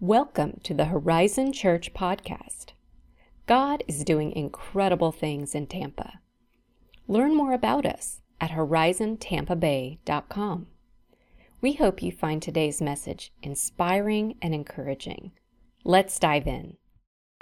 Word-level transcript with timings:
Welcome 0.00 0.58
to 0.64 0.74
the 0.74 0.86
Horizon 0.86 1.52
Church 1.52 1.94
podcast. 1.94 2.72
God 3.46 3.84
is 3.86 4.02
doing 4.02 4.32
incredible 4.32 5.12
things 5.12 5.54
in 5.54 5.68
Tampa. 5.68 6.18
Learn 7.06 7.36
more 7.36 7.52
about 7.52 7.86
us 7.86 8.20
at 8.40 8.50
horizontampabay.com. 8.50 10.66
We 11.60 11.74
hope 11.74 12.02
you 12.02 12.10
find 12.10 12.42
today's 12.42 12.82
message 12.82 13.32
inspiring 13.40 14.34
and 14.42 14.52
encouraging. 14.52 15.30
Let's 15.84 16.18
dive 16.18 16.48
in 16.48 16.76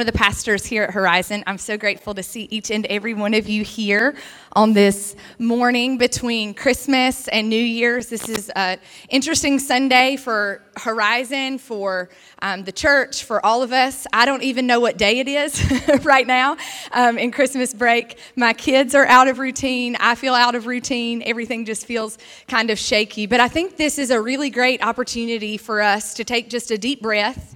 of 0.02 0.06
the 0.06 0.18
pastors 0.18 0.66
here 0.66 0.82
at 0.82 0.90
Horizon. 0.90 1.44
I'm 1.46 1.58
so 1.58 1.78
grateful 1.78 2.12
to 2.14 2.24
see 2.24 2.48
each 2.50 2.72
and 2.72 2.84
every 2.86 3.14
one 3.14 3.34
of 3.34 3.48
you 3.48 3.62
here 3.62 4.16
on 4.52 4.72
this 4.72 5.14
morning 5.38 5.96
between 5.96 6.54
Christmas 6.54 7.28
and 7.28 7.48
New 7.48 7.62
Year's. 7.62 8.08
This 8.08 8.28
is 8.28 8.50
an 8.56 8.80
interesting 9.10 9.60
Sunday 9.60 10.16
for 10.16 10.60
Horizon, 10.76 11.58
for 11.58 12.10
um, 12.40 12.64
the 12.64 12.72
church, 12.72 13.22
for 13.22 13.44
all 13.46 13.62
of 13.62 13.72
us. 13.72 14.04
I 14.12 14.26
don't 14.26 14.42
even 14.42 14.66
know 14.66 14.80
what 14.80 14.98
day 14.98 15.20
it 15.20 15.28
is 15.28 15.62
right 16.04 16.26
now 16.26 16.56
um, 16.90 17.16
in 17.16 17.30
Christmas 17.30 17.72
break. 17.72 18.18
My 18.34 18.54
kids 18.54 18.96
are 18.96 19.06
out 19.06 19.28
of 19.28 19.38
routine. 19.38 19.96
I 20.00 20.16
feel 20.16 20.34
out 20.34 20.56
of 20.56 20.66
routine. 20.66 21.22
Everything 21.24 21.64
just 21.64 21.86
feels 21.86 22.18
kind 22.48 22.70
of 22.70 22.78
shaky. 22.78 23.26
But 23.26 23.38
I 23.38 23.46
think 23.46 23.76
this 23.76 23.98
is 24.00 24.10
a 24.10 24.20
really 24.20 24.50
great 24.50 24.84
opportunity 24.84 25.56
for 25.56 25.80
us 25.80 26.14
to 26.14 26.24
take 26.24 26.50
just 26.50 26.72
a 26.72 26.76
deep 26.76 27.00
breath 27.00 27.54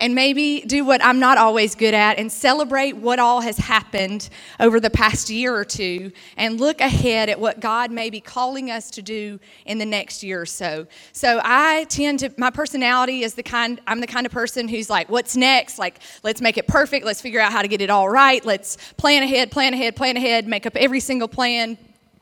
and 0.00 0.14
maybe 0.14 0.60
do 0.60 0.84
what 0.84 1.04
I'm 1.04 1.18
not 1.18 1.38
always 1.38 1.74
good 1.74 1.94
at 1.94 2.18
and 2.18 2.30
celebrate 2.30 2.96
what 2.96 3.18
all 3.18 3.40
has 3.40 3.58
happened 3.58 4.28
over 4.58 4.80
the 4.80 4.90
past 4.90 5.30
year 5.30 5.54
or 5.54 5.64
two 5.64 6.12
and 6.36 6.60
look 6.60 6.80
ahead 6.80 7.28
at 7.28 7.38
what 7.38 7.60
God 7.60 7.90
may 7.90 8.10
be 8.10 8.20
calling 8.20 8.70
us 8.70 8.90
to 8.92 9.02
do 9.02 9.38
in 9.66 9.78
the 9.78 9.86
next 9.86 10.22
year 10.22 10.40
or 10.40 10.46
so. 10.46 10.86
So 11.12 11.40
I 11.42 11.84
tend 11.84 12.20
to, 12.20 12.32
my 12.36 12.50
personality 12.50 13.22
is 13.22 13.34
the 13.34 13.42
kind, 13.42 13.80
I'm 13.86 14.00
the 14.00 14.06
kind 14.06 14.26
of 14.26 14.32
person 14.32 14.68
who's 14.68 14.88
like, 14.88 15.08
what's 15.08 15.36
next? 15.36 15.78
Like, 15.78 16.00
let's 16.22 16.40
make 16.40 16.58
it 16.58 16.66
perfect. 16.66 17.04
Let's 17.04 17.20
figure 17.20 17.40
out 17.40 17.52
how 17.52 17.62
to 17.62 17.68
get 17.68 17.80
it 17.80 17.90
all 17.90 18.08
right. 18.08 18.44
Let's 18.44 18.76
plan 18.96 19.22
ahead, 19.22 19.50
plan 19.50 19.74
ahead, 19.74 19.96
plan 19.96 20.16
ahead, 20.16 20.46
make 20.46 20.66
up 20.66 20.76
every 20.76 21.00
single 21.00 21.28
plan, 21.28 21.78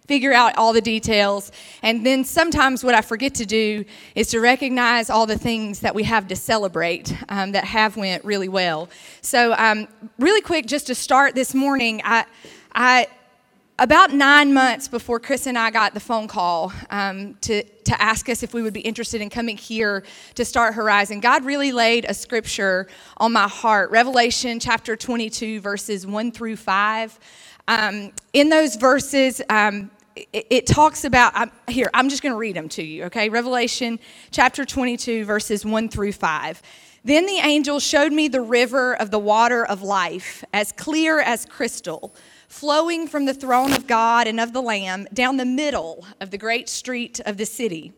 figure 0.07 0.33
out 0.33 0.57
all 0.57 0.73
the 0.73 0.81
details. 0.81 1.53
And 1.83 2.05
then 2.05 2.25
sometimes 2.25 2.85
what 2.85 2.95
I 2.95 3.01
forget 3.01 3.35
to 3.37 3.47
do 3.47 3.85
is 4.15 4.29
to 4.29 4.41
recognize 4.41 5.11
all 5.11 5.27
the 5.27 5.39
things 5.39 5.81
that 5.81 5.95
we 5.95 6.05
have 6.05 6.29
to 6.29 6.37
celebrate 6.37 7.15
um, 7.29 7.53
that 7.53 7.65
have 7.65 7.97
went 7.97 8.25
really 8.25 8.49
well. 8.49 8.89
So, 9.21 9.55
um, 9.59 9.89
really 10.19 10.41
quick, 10.41 10.67
just 10.67 10.87
to 10.89 10.95
start 10.95 11.35
this 11.35 11.55
morning, 11.55 12.01
I, 12.05 12.25
I 12.75 13.09
about 13.79 14.11
nine 14.11 14.55
months 14.55 14.89
before 14.89 15.21
Chris 15.21 15.47
and 15.47 15.59
I 15.59 15.71
got 15.71 15.93
the 15.93 16.01
phone 16.01 16.29
call 16.29 16.73
um, 16.89 17.35
to, 17.43 17.63
to 17.63 18.01
ask 18.01 18.27
us 18.31 18.43
if 18.43 18.55
we 18.55 18.63
would 18.63 18.73
be 18.73 18.81
interested 18.81 19.21
in 19.21 19.29
coming 19.29 19.59
here 19.59 20.03
to 20.35 20.47
start 20.47 20.75
Horizon, 20.75 21.21
God 21.21 21.45
really 21.45 21.73
laid 21.73 22.07
a 22.09 22.15
scripture 22.15 22.89
on 23.19 23.35
my 23.35 23.47
heart 23.47 23.91
Revelation 23.91 24.59
chapter 24.61 24.97
22, 24.97 25.61
verses 25.61 26.07
1 26.07 26.33
through 26.33 26.57
5. 26.57 27.19
Um, 27.69 28.13
in 28.33 28.49
those 28.49 28.77
verses, 28.77 29.43
um, 29.51 29.91
it, 30.33 30.67
talks 30.67 31.05
about, 31.05 31.33
I'm, 31.35 31.51
here, 31.69 31.91
I'm 31.93 32.09
just 32.09 32.23
going 32.23 32.33
to 32.33 32.39
read 32.39 32.57
them 32.57 32.69
to 32.71 32.83
you, 32.83 33.05
okay? 33.05 33.29
Revelation 33.29 33.99
chapter 34.31 34.65
22, 34.65 35.25
verses 35.25 35.65
1 35.65 35.89
through 35.89 36.13
5. 36.13 36.63
Then 37.05 37.27
the 37.27 37.39
angel 37.39 37.79
showed 37.79 38.13
me 38.13 38.27
the 38.27 38.41
river 38.41 38.95
of 38.97 39.11
the 39.11 39.19
water 39.19 39.65
of 39.65 39.83
life, 39.83 40.43
as 40.53 40.73
clear 40.73 41.21
as 41.21 41.47
crystal, 41.47 42.15
flowing 42.49 43.07
from 43.07 43.27
the 43.27 43.35
throne 43.35 43.73
of 43.73 43.87
God 43.87 44.27
and 44.27 44.41
of 44.41 44.53
the 44.53 44.63
Lamb 44.63 45.07
down 45.13 45.37
the 45.37 45.45
middle 45.45 46.05
of 46.21 46.31
the 46.31 46.39
great 46.39 46.69
street 46.69 47.21
of 47.21 47.37
the 47.37 47.47
city. 47.47 47.93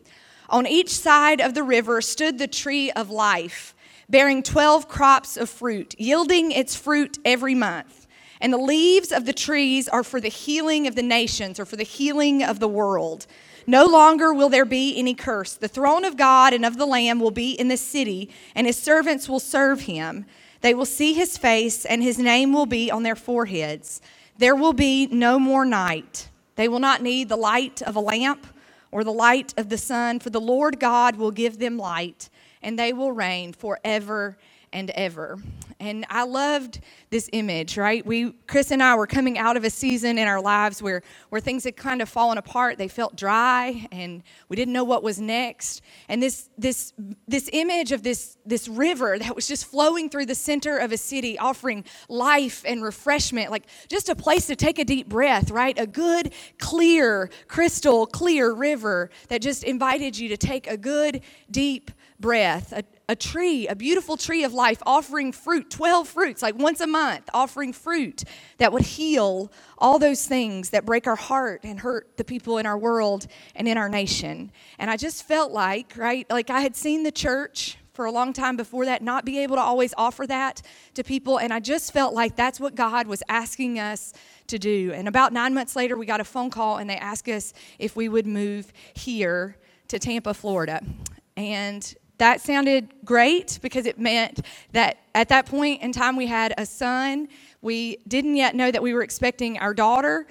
On 0.49 0.67
each 0.67 0.89
side 0.89 1.41
of 1.41 1.53
the 1.53 1.63
river 1.63 2.01
stood 2.01 2.37
the 2.37 2.47
tree 2.47 2.91
of 2.91 3.09
life, 3.09 3.73
bearing 4.09 4.43
12 4.43 4.87
crops 4.87 5.37
of 5.37 5.49
fruit, 5.49 5.95
yielding 5.97 6.51
its 6.51 6.75
fruit 6.75 7.17
every 7.23 7.55
month. 7.55 7.98
And 8.41 8.53
the 8.53 8.57
leaves 8.57 9.11
of 9.11 9.25
the 9.25 9.33
trees 9.33 9.89
are 9.89 10.03
for 10.03 10.21
the 10.21 10.29
healing 10.29 10.87
of 10.87 10.95
the 10.95 11.03
nations 11.03 11.59
or 11.59 11.65
for 11.65 11.75
the 11.75 11.83
healing 11.83 12.43
of 12.43 12.59
the 12.59 12.67
world. 12.67 13.27
No 13.67 13.85
longer 13.85 14.33
will 14.33 14.49
there 14.49 14.65
be 14.65 14.97
any 14.97 15.13
curse. 15.13 15.53
The 15.53 15.67
throne 15.67 16.05
of 16.05 16.17
God 16.17 16.53
and 16.53 16.65
of 16.65 16.77
the 16.77 16.85
Lamb 16.85 17.19
will 17.19 17.31
be 17.31 17.51
in 17.51 17.67
the 17.67 17.77
city, 17.77 18.29
and 18.55 18.65
his 18.65 18.79
servants 18.81 19.27
will 19.27 19.39
serve 19.39 19.81
him. 19.81 20.25
They 20.61 20.73
will 20.73 20.85
see 20.85 21.13
his 21.13 21.37
face, 21.37 21.85
and 21.85 22.01
his 22.01 22.17
name 22.17 22.53
will 22.53 22.65
be 22.65 22.89
on 22.89 23.03
their 23.03 23.15
foreheads. 23.15 24.01
There 24.37 24.55
will 24.55 24.73
be 24.73 25.07
no 25.07 25.37
more 25.37 25.65
night. 25.65 26.29
They 26.55 26.67
will 26.67 26.79
not 26.79 27.01
need 27.01 27.29
the 27.29 27.35
light 27.35 27.81
of 27.81 27.95
a 27.95 28.01
lamp 28.01 28.47
or 28.91 29.03
the 29.03 29.13
light 29.13 29.53
of 29.57 29.69
the 29.69 29.77
sun, 29.77 30.19
for 30.19 30.29
the 30.29 30.41
Lord 30.41 30.79
God 30.79 31.17
will 31.17 31.31
give 31.31 31.59
them 31.59 31.77
light, 31.77 32.29
and 32.61 32.79
they 32.79 32.91
will 32.91 33.11
reign 33.11 33.53
forever 33.53 34.37
and 34.73 34.89
ever. 34.91 35.39
And 35.81 36.05
I 36.09 36.23
loved 36.23 36.81
this 37.09 37.29
image, 37.31 37.77
right? 37.77 38.05
We, 38.05 38.33
Chris 38.47 38.71
and 38.71 38.83
I 38.83 38.95
were 38.95 39.07
coming 39.07 39.37
out 39.37 39.55
of 39.55 39.63
a 39.63 39.69
season 39.69 40.17
in 40.17 40.27
our 40.27 40.41
lives 40.41 40.81
where, 40.81 41.01
where 41.29 41.39
things 41.39 41.63
had 41.63 41.77
kind 41.77 42.01
of 42.01 42.09
fallen 42.09 42.37
apart. 42.37 42.77
They 42.77 42.89
felt 42.89 43.15
dry 43.15 43.87
and 43.91 44.21
we 44.49 44.57
didn't 44.57 44.73
know 44.73 44.83
what 44.83 45.03
was 45.03 45.21
next. 45.21 45.81
And 46.09 46.21
this, 46.21 46.49
this, 46.57 46.91
this 47.29 47.49
image 47.53 47.93
of 47.93 48.03
this, 48.03 48.37
this 48.45 48.67
river 48.67 49.17
that 49.19 49.33
was 49.33 49.47
just 49.47 49.65
flowing 49.65 50.09
through 50.09 50.25
the 50.25 50.35
center 50.35 50.77
of 50.77 50.91
a 50.91 50.97
city, 50.97 51.39
offering 51.39 51.85
life 52.09 52.63
and 52.65 52.83
refreshment, 52.83 53.49
like 53.49 53.65
just 53.87 54.09
a 54.09 54.15
place 54.15 54.47
to 54.47 54.57
take 54.57 54.79
a 54.79 54.85
deep 54.85 55.07
breath, 55.07 55.49
right? 55.49 55.79
A 55.79 55.87
good, 55.87 56.33
clear, 56.59 57.29
crystal 57.47 58.05
clear 58.05 58.53
river 58.53 59.09
that 59.29 59.41
just 59.41 59.63
invited 59.63 60.17
you 60.17 60.27
to 60.27 60.37
take 60.37 60.67
a 60.67 60.75
good, 60.75 61.21
deep 61.49 61.91
breath, 62.19 62.73
a, 62.73 62.83
a 63.07 63.15
tree, 63.15 63.67
a 63.67 63.75
beautiful 63.75 64.17
tree 64.17 64.43
of 64.43 64.53
life 64.53 64.81
offering 64.85 65.31
fruit, 65.31 65.69
12 65.69 66.07
fruits, 66.07 66.41
like 66.41 66.55
once 66.57 66.81
a 66.81 66.87
month, 66.87 67.29
offering 67.33 67.73
fruit 67.73 68.23
that 68.57 68.71
would 68.73 68.83
heal 68.83 69.51
all 69.77 69.99
those 69.99 70.25
things 70.25 70.71
that 70.71 70.85
break 70.85 71.07
our 71.07 71.15
heart 71.15 71.61
and 71.63 71.79
hurt 71.79 72.17
the 72.17 72.23
people 72.23 72.57
in 72.57 72.65
our 72.65 72.77
world 72.77 73.27
and 73.55 73.67
in 73.67 73.77
our 73.77 73.89
nation. 73.89 74.51
And 74.77 74.91
I 74.91 74.97
just 74.97 75.27
felt 75.27 75.51
like, 75.51 75.93
right, 75.97 76.29
like 76.29 76.49
I 76.49 76.61
had 76.61 76.75
seen 76.75 77.03
the 77.03 77.11
church 77.11 77.77
for 77.93 78.05
a 78.05 78.11
long 78.11 78.31
time 78.31 78.55
before 78.55 78.85
that 78.85 79.01
not 79.01 79.25
be 79.25 79.39
able 79.39 79.57
to 79.57 79.61
always 79.61 79.93
offer 79.97 80.25
that 80.25 80.61
to 80.93 81.03
people. 81.03 81.37
And 81.37 81.51
I 81.51 81.59
just 81.59 81.91
felt 81.91 82.13
like 82.13 82.35
that's 82.35 82.59
what 82.59 82.73
God 82.73 83.07
was 83.07 83.21
asking 83.27 83.77
us 83.77 84.13
to 84.47 84.57
do. 84.57 84.93
And 84.93 85.07
about 85.07 85.33
nine 85.33 85.53
months 85.53 85.75
later, 85.75 85.97
we 85.97 86.05
got 86.05 86.21
a 86.21 86.25
phone 86.25 86.49
call 86.49 86.77
and 86.77 86.89
they 86.89 86.95
asked 86.95 87.27
us 87.27 87.53
if 87.77 87.95
we 87.95 88.07
would 88.07 88.25
move 88.25 88.71
here 88.93 89.57
to 89.89 89.99
Tampa, 89.99 90.33
Florida. 90.33 90.81
And 91.35 91.93
that 92.19 92.41
sounded 92.41 92.93
great 93.03 93.59
because 93.61 93.85
it 93.85 93.99
meant 93.99 94.45
that 94.73 94.99
at 95.15 95.29
that 95.29 95.45
point 95.45 95.81
in 95.81 95.91
time 95.91 96.15
we 96.15 96.27
had 96.27 96.53
a 96.57 96.65
son. 96.65 97.27
We 97.61 97.97
didn't 98.07 98.35
yet 98.35 98.55
know 98.55 98.71
that 98.71 98.83
we 98.83 98.93
were 98.93 99.01
expecting 99.01 99.57
our 99.57 99.73
daughter, 99.73 100.27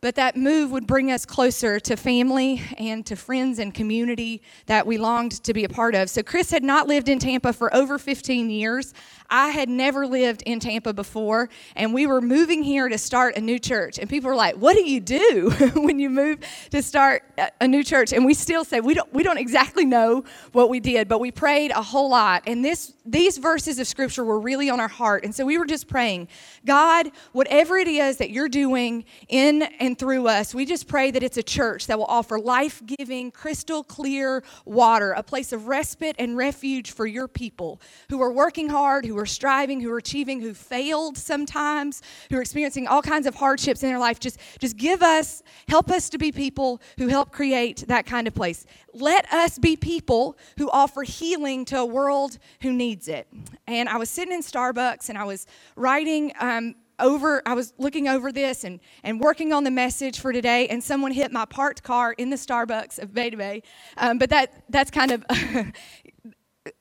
but 0.00 0.14
that 0.14 0.36
move 0.36 0.70
would 0.70 0.86
bring 0.86 1.10
us 1.10 1.26
closer 1.26 1.78
to 1.80 1.96
family 1.96 2.62
and 2.78 3.04
to 3.06 3.16
friends 3.16 3.58
and 3.58 3.74
community 3.74 4.42
that 4.66 4.86
we 4.86 4.96
longed 4.96 5.32
to 5.44 5.52
be 5.52 5.64
a 5.64 5.68
part 5.68 5.94
of. 5.94 6.08
So, 6.08 6.22
Chris 6.22 6.50
had 6.50 6.64
not 6.64 6.88
lived 6.88 7.08
in 7.08 7.18
Tampa 7.18 7.52
for 7.52 7.74
over 7.74 7.98
15 7.98 8.50
years. 8.50 8.94
I 9.28 9.50
had 9.50 9.68
never 9.68 10.06
lived 10.06 10.42
in 10.42 10.58
Tampa 10.58 10.92
before, 10.92 11.48
and 11.76 11.94
we 11.94 12.06
were 12.06 12.20
moving 12.20 12.62
here 12.62 12.88
to 12.88 12.98
start 12.98 13.36
a 13.36 13.40
new 13.40 13.58
church. 13.58 13.98
And 13.98 14.08
people 14.08 14.30
were 14.30 14.36
like, 14.36 14.56
"What 14.56 14.76
do 14.76 14.88
you 14.88 15.00
do 15.00 15.50
when 15.74 15.98
you 15.98 16.10
move 16.10 16.40
to 16.70 16.82
start 16.82 17.22
a 17.60 17.68
new 17.68 17.84
church?" 17.84 18.12
And 18.12 18.24
we 18.24 18.34
still 18.34 18.64
say 18.64 18.80
we 18.80 18.94
don't 18.94 19.12
we 19.12 19.22
don't 19.22 19.38
exactly 19.38 19.84
know 19.84 20.24
what 20.52 20.68
we 20.70 20.80
did, 20.80 21.08
but 21.08 21.20
we 21.20 21.30
prayed 21.30 21.70
a 21.70 21.82
whole 21.82 22.10
lot. 22.10 22.42
And 22.46 22.64
this 22.64 22.94
these 23.04 23.38
verses 23.38 23.78
of 23.78 23.86
scripture 23.86 24.24
were 24.24 24.40
really 24.40 24.70
on 24.70 24.80
our 24.80 24.88
heart. 24.88 25.24
And 25.24 25.34
so 25.34 25.44
we 25.44 25.58
were 25.58 25.66
just 25.66 25.88
praying, 25.88 26.28
God, 26.64 27.10
whatever 27.32 27.76
it 27.76 27.88
is 27.88 28.18
that 28.18 28.30
you're 28.30 28.48
doing 28.48 29.04
in 29.28 29.68
and 29.90 29.98
through 29.98 30.28
us, 30.28 30.54
we 30.54 30.66
just 30.66 30.86
pray 30.86 31.10
that 31.10 31.20
it's 31.24 31.36
a 31.36 31.42
church 31.42 31.88
that 31.88 31.98
will 31.98 32.06
offer 32.06 32.38
life 32.38 32.80
giving, 32.86 33.32
crystal 33.32 33.82
clear 33.82 34.44
water, 34.64 35.10
a 35.10 35.22
place 35.24 35.52
of 35.52 35.66
respite 35.66 36.14
and 36.16 36.36
refuge 36.36 36.92
for 36.92 37.08
your 37.08 37.26
people 37.26 37.80
who 38.08 38.22
are 38.22 38.30
working 38.30 38.68
hard, 38.68 39.04
who 39.04 39.18
are 39.18 39.26
striving, 39.26 39.80
who 39.80 39.90
are 39.90 39.96
achieving, 39.96 40.40
who 40.40 40.54
failed 40.54 41.18
sometimes, 41.18 42.02
who 42.30 42.36
are 42.36 42.40
experiencing 42.40 42.86
all 42.86 43.02
kinds 43.02 43.26
of 43.26 43.34
hardships 43.34 43.82
in 43.82 43.88
their 43.88 43.98
life. 43.98 44.20
Just, 44.20 44.38
just 44.60 44.76
give 44.76 45.02
us, 45.02 45.42
help 45.66 45.90
us 45.90 46.08
to 46.10 46.18
be 46.18 46.30
people 46.30 46.80
who 46.96 47.08
help 47.08 47.32
create 47.32 47.88
that 47.88 48.06
kind 48.06 48.28
of 48.28 48.34
place. 48.34 48.66
Let 48.94 49.28
us 49.32 49.58
be 49.58 49.76
people 49.76 50.38
who 50.56 50.70
offer 50.70 51.02
healing 51.02 51.64
to 51.64 51.80
a 51.80 51.84
world 51.84 52.38
who 52.62 52.72
needs 52.72 53.08
it. 53.08 53.26
And 53.66 53.88
I 53.88 53.96
was 53.96 54.08
sitting 54.08 54.32
in 54.32 54.42
Starbucks 54.42 55.08
and 55.08 55.18
I 55.18 55.24
was 55.24 55.48
writing. 55.74 56.32
Um, 56.38 56.76
over 57.00 57.42
i 57.46 57.54
was 57.54 57.72
looking 57.78 58.08
over 58.08 58.32
this 58.32 58.64
and, 58.64 58.80
and 59.02 59.20
working 59.20 59.52
on 59.52 59.64
the 59.64 59.70
message 59.70 60.20
for 60.20 60.32
today 60.32 60.68
and 60.68 60.82
someone 60.82 61.12
hit 61.12 61.32
my 61.32 61.44
parked 61.44 61.82
car 61.82 62.12
in 62.12 62.30
the 62.30 62.36
starbucks 62.36 62.98
of 62.98 63.12
Bay 63.12 63.30
to 63.30 63.36
Bay. 63.36 63.62
Um, 63.96 64.18
but 64.18 64.30
that 64.30 64.64
that's 64.68 64.90
kind 64.90 65.10
of 65.10 65.24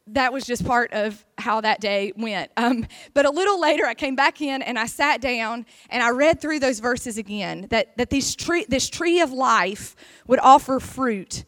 that 0.08 0.34
was 0.34 0.46
just 0.46 0.66
part 0.66 0.92
of 0.94 1.24
how 1.38 1.62
that 1.62 1.80
day 1.80 2.12
went. 2.18 2.52
Um, 2.58 2.86
but 3.14 3.26
a 3.26 3.30
little 3.30 3.60
later, 3.60 3.86
I 3.86 3.94
came 3.94 4.16
back 4.16 4.42
in 4.42 4.62
and 4.62 4.78
I 4.78 4.86
sat 4.88 5.22
down 5.22 5.66
and 5.90 6.02
I 6.04 6.10
read 6.10 6.42
through 6.42 6.60
those 6.60 6.80
verses 6.80 7.18
again 7.18 7.68
that, 7.70 7.96
that 7.98 8.10
these 8.10 8.36
tree, 8.36 8.66
this 8.68 8.90
tree 8.90 9.22
of 9.22 9.32
life 9.32 9.96
would 10.28 10.40
offer 10.40 10.80
fruit 10.80 11.46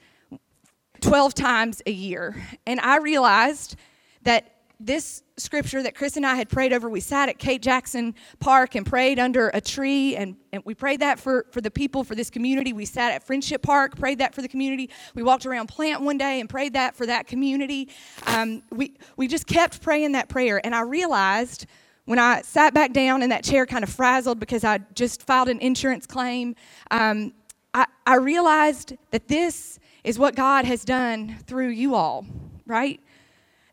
12 1.01 1.33
times 1.33 1.81
a 1.85 1.91
year. 1.91 2.47
And 2.68 2.79
I 2.79 2.97
realized 2.97 3.75
that 4.23 4.60
this 4.86 5.24
scripture 5.38 5.81
that 5.83 5.95
Chris 5.95 6.18
and 6.18 6.25
I 6.25 6.36
had 6.36 6.50
prayed 6.50 6.74
over, 6.74 6.89
we 6.89 7.00
sat 7.00 7.30
at 7.30 7.39
Kate 7.39 7.62
Jackson 7.62 8.16
Park 8.39 8.75
and 8.75 8.86
prayed 8.86 9.19
under 9.19 9.50
a 9.54 9.62
tree, 9.62 10.16
and, 10.16 10.36
and 10.51 10.62
we 10.66 10.74
prayed 10.75 11.00
that 11.01 11.19
for, 11.19 11.45
for 11.51 11.62
the 11.62 11.72
people, 11.72 12.04
for 12.04 12.16
this 12.16 12.30
community. 12.30 12.74
We 12.74 12.86
sat 12.86 13.12
at 13.12 13.24
Friendship 13.24 13.62
Park, 13.62 13.98
prayed 13.98 14.19
that 14.19 14.36
for 14.36 14.42
the 14.42 14.48
community. 14.48 14.89
We 15.16 15.24
walked 15.24 15.45
around 15.45 15.68
Plant 15.68 16.01
one 16.01 16.18
day 16.18 16.39
and 16.39 16.50
prayed 16.50 16.74
that 16.74 16.95
for 16.95 17.06
that 17.06 17.28
community. 17.28 17.89
Um, 18.28 18.63
we, 18.72 18.95
we 19.18 19.28
just 19.28 19.48
kept 19.48 19.81
praying 19.81 20.13
that 20.13 20.30
prayer, 20.30 20.63
and 20.63 20.75
I 20.75 20.81
realized 20.81 21.66
when 22.06 22.19
I 22.19 22.42
sat 22.42 22.74
back 22.74 22.94
down 22.94 23.22
in 23.22 23.30
that 23.30 23.44
chair, 23.44 23.66
kind 23.66 23.83
of 23.83 23.89
frazzled 23.89 24.39
because 24.39 24.63
I 24.63 24.80
just 24.95 25.24
filed 25.24 25.50
an 25.50 25.60
insurance 25.60 26.06
claim, 26.06 26.56
um, 26.89 27.33
I, 27.74 27.86
I 28.06 28.16
realized 28.16 28.95
that 29.12 29.28
this 29.28 29.80
is 30.04 30.19
what 30.19 30.36
God 30.36 30.66
has 30.66 30.83
done 30.83 31.38
through 31.45 31.69
you 31.69 31.95
all, 31.95 32.25
right? 32.66 33.00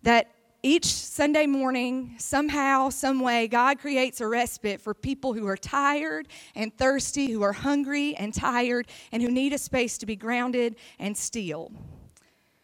That 0.02 0.28
each 0.62 0.86
Sunday 0.86 1.46
morning, 1.46 2.14
somehow, 2.18 2.88
some 2.88 3.20
way, 3.20 3.46
God 3.46 3.78
creates 3.78 4.20
a 4.20 4.26
respite 4.26 4.80
for 4.80 4.92
people 4.92 5.32
who 5.32 5.46
are 5.46 5.56
tired 5.56 6.26
and 6.54 6.76
thirsty, 6.76 7.30
who 7.30 7.42
are 7.42 7.52
hungry 7.52 8.16
and 8.16 8.34
tired, 8.34 8.88
and 9.12 9.22
who 9.22 9.30
need 9.30 9.52
a 9.52 9.58
space 9.58 9.98
to 9.98 10.06
be 10.06 10.16
grounded 10.16 10.76
and 10.98 11.16
still. 11.16 11.70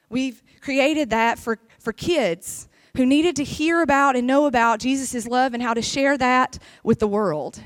We've 0.08 0.43
created 0.61 1.11
that 1.11 1.38
for, 1.38 1.58
for 1.79 1.93
kids 1.93 2.69
who 2.96 3.06
needed 3.06 3.37
to 3.37 3.44
hear 3.44 3.82
about 3.82 4.17
and 4.17 4.26
know 4.26 4.46
about 4.46 4.81
Jesus' 4.81 5.26
love 5.26 5.55
and 5.55 5.62
how 5.62 5.75
to 5.75 5.82
share 5.82 6.17
that 6.19 6.58
with 6.82 6.99
the 6.99 7.08
world. 7.08 7.61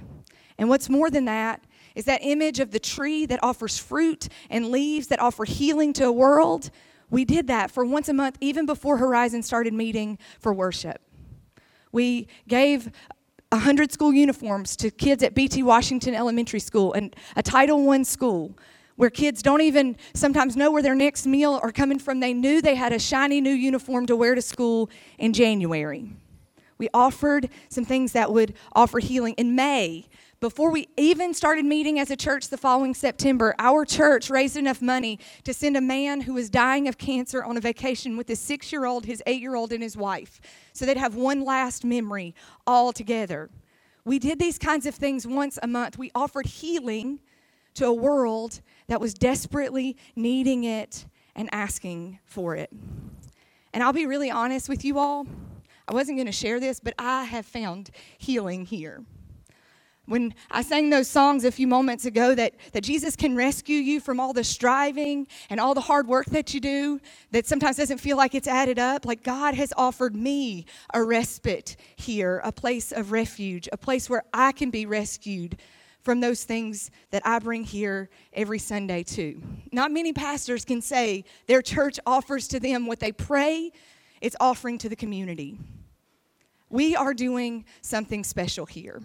And 0.59 0.69
what's 0.69 0.89
more 0.89 1.11
than 1.11 1.27
that 1.27 1.63
is 1.95 2.05
that 2.05 2.21
image 2.23 2.61
of 2.61 2.71
the 2.71 2.79
tree 2.79 3.27
that 3.27 3.43
offers 3.43 3.79
fruit 3.79 4.29
and 4.51 4.71
leaves 4.71 5.09
that 5.09 5.21
offer 5.21 5.45
healing 5.45 5.93
to 5.95 6.07
a 6.07 6.13
world. 6.13 6.71
We 7.11 7.25
did 7.25 7.47
that 7.47 7.71
for 7.71 7.85
once 7.85 8.09
a 8.09 8.13
month, 8.13 8.37
even 8.41 8.67
before 8.67 8.99
Horizon 8.99 9.43
started 9.43 9.73
meeting 9.73 10.19
for 10.39 10.53
worship. 10.53 11.01
We 11.91 12.29
gave 12.47 12.91
100 13.51 13.93
school 13.93 14.13
uniforms 14.13 14.77
to 14.77 14.91
kids 14.91 15.23
at 15.23 15.35
BT 15.35 15.63
Washington 15.63 16.15
Elementary 16.15 16.61
School 16.61 16.93
and 16.93 17.17
a 17.35 17.43
Title 17.43 17.89
I 17.91 18.03
school 18.03 18.59
where 18.97 19.11
kids 19.11 19.43
don't 19.43 19.61
even 19.61 19.97
sometimes 20.13 20.57
know 20.57 20.73
where 20.73 20.83
their 20.83 20.95
next 20.95 21.25
meal 21.25 21.61
are 21.63 21.71
coming 21.71 21.99
from. 21.99 22.21
They 22.21 22.35
knew 22.35 22.61
they 22.61 22.75
had 22.75 22.93
a 22.93 22.99
shiny 22.99 23.41
new 23.41 23.53
uniform 23.53 24.07
to 24.07 24.17
wear 24.17 24.35
to 24.35 24.43
school 24.43 24.91
in 25.19 25.33
January. 25.33 26.11
We 26.79 26.89
offered 26.93 27.49
some 27.69 27.85
things 27.85 28.13
that 28.13 28.33
would 28.33 28.55
offer 28.73 28.99
healing. 28.99 29.35
In 29.39 29.55
May, 29.55 30.07
before 30.41 30.71
we 30.71 30.89
even 30.97 31.35
started 31.35 31.65
meeting 31.65 31.99
as 31.99 32.11
a 32.11 32.17
church 32.17 32.49
the 32.49 32.57
following 32.57 32.95
September, 32.95 33.55
our 33.59 33.85
church 33.85 34.31
raised 34.31 34.57
enough 34.57 34.81
money 34.81 35.19
to 35.45 35.53
send 35.53 35.77
a 35.77 35.81
man 35.81 36.21
who 36.21 36.35
was 36.35 36.49
dying 36.49 36.87
of 36.87 36.97
cancer 36.97 37.43
on 37.43 37.57
a 37.57 37.61
vacation 37.61 38.17
with 38.17 38.29
his 38.29 38.39
six 38.39 38.71
year 38.71 38.85
old, 38.85 39.07
his 39.07 39.23
eight 39.27 39.41
year 39.41 39.57
old, 39.57 39.73
and 39.73 39.83
his 39.83 39.97
wife 39.97 40.41
so 40.79 40.87
they'd 40.87 40.97
have 40.97 41.17
one 41.17 41.45
last 41.45 41.85
memory 41.85 42.37
all 42.65 42.93
together. 42.93 43.51
We 44.05 44.21
did 44.21 44.39
these 44.39 44.59
kinds 44.59 44.87
of 44.87 44.95
things 44.95 45.27
once 45.27 45.59
a 45.61 45.67
month. 45.67 45.99
We 45.99 46.13
offered 46.15 46.47
healing 46.47 47.19
to 47.75 47.87
a 47.87 47.93
world 47.93 48.61
that 48.87 49.01
was 49.01 49.13
desperately 49.13 49.97
needing 50.15 50.63
it 50.63 51.05
and 51.35 51.49
asking 51.51 52.21
for 52.25 52.55
it. 52.55 52.71
And 53.75 53.83
I'll 53.83 53.93
be 53.93 54.07
really 54.07 54.31
honest 54.31 54.69
with 54.69 54.85
you 54.85 55.01
all. 55.01 55.27
I 55.89 55.95
wasn't 55.95 56.17
going 56.17 56.27
to 56.27 56.33
share 56.33 56.61
this, 56.61 56.79
but 56.79 56.95
I 56.97 57.25
have 57.25 57.45
found 57.45 57.91
healing 58.19 58.65
here. 58.65 59.03
When 60.09 60.35
I 60.51 60.63
sang 60.63 60.89
those 60.89 61.07
songs 61.07 61.45
a 61.45 61.53
few 61.53 61.67
moments 61.67 62.07
ago 62.07 62.35
that, 62.35 62.55
that 62.73 62.83
Jesus 62.83 63.15
can 63.15 63.37
rescue 63.37 63.77
you 63.77 64.01
from 64.01 64.19
all 64.19 64.33
the 64.33 64.43
striving 64.43 65.27
and 65.51 65.61
all 65.61 65.75
the 65.75 65.83
hard 65.83 66.09
work 66.09 66.25
that 66.27 66.55
you 66.55 66.61
do 66.61 66.99
that 67.31 67.47
sometimes 67.47 67.77
doesn't 67.77 67.99
feel 67.99 68.17
like 68.17 68.35
it's 68.35 68.49
added 68.49 68.79
up, 68.79 69.05
like 69.05 69.23
God 69.23 69.53
has 69.53 69.71
offered 69.77 70.17
me 70.17 70.65
a 70.95 71.05
respite 71.05 71.77
here, 71.97 72.41
a 72.43 72.51
place 72.51 72.91
of 72.91 73.13
refuge, 73.13 73.69
a 73.71 73.77
place 73.77 74.09
where 74.09 74.23
I 74.33 74.53
can 74.53 74.71
be 74.71 74.87
rescued 74.87 75.59
from 76.01 76.21
those 76.21 76.43
things 76.45 76.91
that 77.11 77.21
I 77.27 77.39
bring 77.39 77.63
here 77.63 78.09
every 78.33 78.59
Sunday, 78.59 79.03
too. 79.03 79.43
Not 79.73 79.91
many 79.91 80.15
pastors 80.15 80.65
can 80.65 80.81
say 80.81 81.27
their 81.49 81.61
church 81.61 82.01
offers 82.07 82.49
to 82.49 82.61
them 82.61 82.87
what 82.87 82.99
they 82.99 83.13
pray, 83.13 83.73
it's 84.23 84.37
offering 84.41 84.79
to 84.79 84.89
the 84.89 84.97
community. 84.97 85.59
We 86.71 86.97
are 86.97 87.13
doing 87.13 87.67
something 87.83 88.25
special 88.25 88.65
here. 88.65 89.03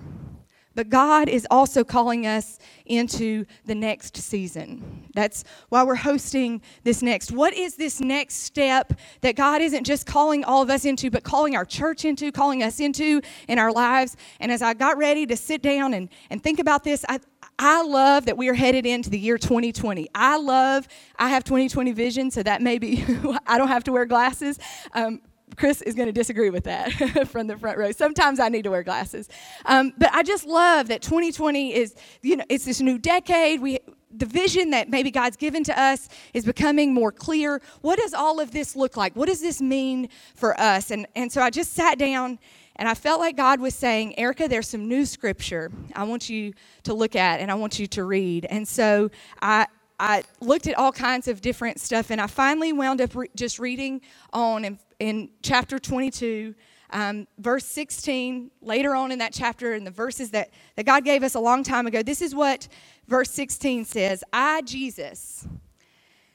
But 0.75 0.89
God 0.89 1.29
is 1.29 1.47
also 1.51 1.83
calling 1.83 2.25
us 2.25 2.59
into 2.85 3.45
the 3.65 3.75
next 3.75 4.17
season. 4.17 5.09
That's 5.13 5.43
why 5.69 5.83
we're 5.83 5.95
hosting 5.95 6.61
this 6.83 7.01
next. 7.01 7.31
What 7.31 7.53
is 7.53 7.75
this 7.75 7.99
next 7.99 8.35
step 8.35 8.93
that 9.21 9.35
God 9.35 9.61
isn't 9.61 9.83
just 9.83 10.05
calling 10.05 10.43
all 10.43 10.61
of 10.61 10.69
us 10.69 10.85
into, 10.85 11.11
but 11.11 11.23
calling 11.23 11.55
our 11.55 11.65
church 11.65 12.05
into, 12.05 12.31
calling 12.31 12.63
us 12.63 12.79
into 12.79 13.21
in 13.47 13.59
our 13.59 13.71
lives? 13.71 14.17
And 14.39 14.51
as 14.51 14.61
I 14.61 14.73
got 14.73 14.97
ready 14.97 15.25
to 15.27 15.37
sit 15.37 15.61
down 15.61 15.93
and, 15.93 16.09
and 16.29 16.41
think 16.41 16.59
about 16.59 16.83
this, 16.83 17.05
I, 17.07 17.19
I 17.59 17.83
love 17.83 18.25
that 18.25 18.37
we 18.37 18.49
are 18.49 18.53
headed 18.53 18.85
into 18.85 19.09
the 19.09 19.19
year 19.19 19.37
2020. 19.37 20.09
I 20.15 20.37
love, 20.37 20.87
I 21.17 21.29
have 21.29 21.43
2020 21.43 21.91
vision, 21.91 22.31
so 22.31 22.41
that 22.43 22.61
may 22.61 22.79
be, 22.79 23.03
I 23.47 23.57
don't 23.57 23.67
have 23.67 23.83
to 23.85 23.91
wear 23.91 24.05
glasses. 24.05 24.59
Um, 24.93 25.21
Chris 25.55 25.81
is 25.81 25.95
going 25.95 26.07
to 26.07 26.13
disagree 26.13 26.49
with 26.49 26.63
that 26.65 26.91
from 27.27 27.47
the 27.47 27.57
front 27.57 27.77
row. 27.77 27.91
Sometimes 27.91 28.39
I 28.39 28.49
need 28.49 28.63
to 28.63 28.71
wear 28.71 28.83
glasses. 28.83 29.29
Um, 29.65 29.93
but 29.97 30.09
I 30.13 30.23
just 30.23 30.45
love 30.45 30.87
that 30.87 31.01
2020 31.01 31.73
is, 31.75 31.95
you 32.21 32.37
know, 32.37 32.45
it's 32.49 32.65
this 32.65 32.81
new 32.81 32.97
decade. 32.97 33.61
We, 33.61 33.79
the 34.15 34.25
vision 34.25 34.71
that 34.71 34.89
maybe 34.89 35.11
God's 35.11 35.37
given 35.37 35.63
to 35.65 35.79
us 35.79 36.09
is 36.33 36.45
becoming 36.45 36.93
more 36.93 37.11
clear. 37.11 37.61
What 37.81 37.99
does 37.99 38.13
all 38.13 38.39
of 38.39 38.51
this 38.51 38.75
look 38.75 38.95
like? 38.95 39.15
What 39.15 39.27
does 39.27 39.41
this 39.41 39.61
mean 39.61 40.09
for 40.35 40.59
us? 40.59 40.91
And, 40.91 41.07
and 41.15 41.31
so 41.31 41.41
I 41.41 41.49
just 41.49 41.73
sat 41.73 41.97
down 41.97 42.39
and 42.75 42.87
I 42.87 42.95
felt 42.95 43.19
like 43.19 43.37
God 43.37 43.59
was 43.59 43.75
saying, 43.75 44.17
Erica, 44.17 44.47
there's 44.47 44.67
some 44.67 44.87
new 44.87 45.05
scripture 45.05 45.71
I 45.95 46.03
want 46.03 46.29
you 46.29 46.53
to 46.83 46.93
look 46.93 47.15
at 47.15 47.39
and 47.39 47.51
I 47.51 47.55
want 47.55 47.79
you 47.79 47.87
to 47.87 48.03
read. 48.03 48.45
And 48.45 48.67
so 48.67 49.11
I, 49.41 49.67
I 49.99 50.23
looked 50.41 50.67
at 50.67 50.75
all 50.77 50.91
kinds 50.91 51.27
of 51.27 51.39
different 51.39 51.79
stuff, 51.79 52.09
and 52.09 52.19
I 52.19 52.27
finally 52.27 52.73
wound 52.73 52.99
up 52.99 53.15
re- 53.15 53.29
just 53.35 53.59
reading 53.59 54.01
on 54.33 54.65
in, 54.65 54.79
in 54.99 55.29
chapter 55.41 55.79
22, 55.79 56.55
um, 56.91 57.27
verse 57.39 57.65
16, 57.65 58.51
later 58.61 58.95
on 58.95 59.11
in 59.11 59.19
that 59.19 59.33
chapter, 59.33 59.73
in 59.73 59.83
the 59.83 59.91
verses 59.91 60.31
that, 60.31 60.51
that 60.75 60.85
God 60.85 61.03
gave 61.03 61.23
us 61.23 61.35
a 61.35 61.39
long 61.39 61.63
time 61.63 61.87
ago. 61.87 62.03
This 62.03 62.21
is 62.21 62.35
what 62.35 62.67
verse 63.07 63.31
16 63.31 63.85
says 63.85 64.23
I, 64.31 64.61
Jesus, 64.61 65.47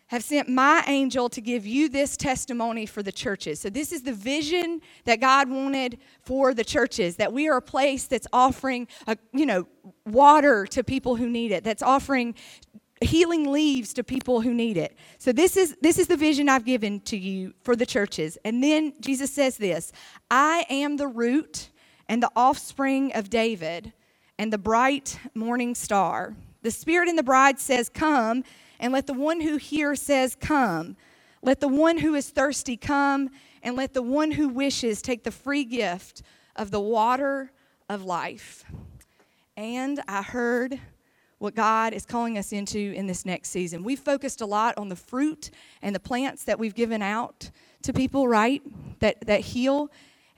have 0.08 0.25
sent 0.25 0.49
my 0.49 0.82
angel 0.87 1.28
to 1.28 1.40
give 1.40 1.66
you 1.66 1.88
this 1.88 2.16
testimony 2.16 2.87
for 2.87 3.02
the 3.02 3.12
churches. 3.12 3.60
So, 3.60 3.69
this 3.69 3.93
is 3.93 4.02
the 4.02 4.12
vision 4.12 4.81
that 5.04 5.20
God 5.20 5.50
wanted 5.50 5.99
for 6.22 6.54
the 6.54 6.64
churches 6.64 7.16
that 7.16 7.32
we 7.32 7.49
are 7.49 7.59
a 7.59 7.62
place 7.62 8.06
that's 8.06 8.26
offering, 8.32 8.88
a, 9.06 9.16
you 9.32 9.47
know, 9.47 9.68
water 10.06 10.66
to 10.66 10.82
people 10.82 11.16
who 11.16 11.28
need 11.28 11.52
it, 11.52 11.62
that's 11.62 11.82
offering 11.82 12.35
healing 13.00 13.50
leaves 13.50 13.93
to 13.95 14.05
people 14.05 14.40
who 14.40 14.52
need 14.52 14.76
it. 14.76 14.97
So 15.19 15.33
this 15.33 15.57
is 15.57 15.76
this 15.81 15.99
is 15.99 16.07
the 16.07 16.17
vision 16.17 16.49
I've 16.49 16.64
given 16.64 17.00
to 17.00 17.17
you 17.17 17.55
for 17.62 17.76
the 17.76 17.87
churches. 17.87 18.38
And 18.45 18.62
then 18.62 18.93
Jesus 19.00 19.33
says 19.33 19.57
this, 19.57 19.93
I 20.31 20.67
am 20.69 20.97
the 20.97 21.07
root 21.07 21.71
and 22.09 22.23
the 22.23 22.31
offspring 22.35 23.12
of 23.14 23.31
David 23.31 23.93
and 24.38 24.52
the 24.52 24.59
bright 24.59 25.19
morning 25.35 25.75
star. 25.75 26.35
The 26.62 26.71
spirit 26.71 27.09
and 27.09 27.19
the 27.19 27.23
bride 27.23 27.59
says, 27.61 27.88
"Come," 27.88 28.45
and 28.81 28.93
let 28.93 29.07
the 29.07 29.14
one 29.14 29.40
who 29.40 29.57
hears 29.57 30.02
says, 30.02 30.35
"Come." 30.35 30.97
Let 31.40 31.61
the 31.61 31.69
one 31.69 31.99
who 31.99 32.17
is 32.17 32.31
thirsty 32.31 32.76
come, 32.76 33.31
and 33.62 33.76
let 33.76 33.95
the 33.95 34.02
one 34.02 34.33
who 34.33 34.49
wishes 34.49 35.00
take 35.00 35.23
the 35.23 35.31
free 35.31 35.62
gift 35.64 36.23
of 36.57 36.73
the 36.73 36.81
water 36.81 37.52
of 37.88 38.05
life. 38.05 38.64
And 39.57 40.02
I 40.09 40.23
heard 40.23 40.81
what 41.38 41.54
God 41.54 41.92
is 41.92 42.04
calling 42.04 42.37
us 42.37 42.52
into 42.52 42.78
in 42.78 43.07
this 43.07 43.25
next 43.25 43.50
season. 43.50 43.85
We've 43.85 43.99
focused 43.99 44.40
a 44.40 44.47
lot 44.47 44.76
on 44.76 44.88
the 44.88 44.97
fruit 44.97 45.50
and 45.83 45.95
the 45.95 46.00
plants 46.00 46.45
that 46.45 46.59
we've 46.59 46.75
given 46.75 47.02
out 47.02 47.50
to 47.83 47.92
people, 47.92 48.26
right? 48.26 48.62
That 49.00 49.26
that 49.26 49.40
heal. 49.40 49.90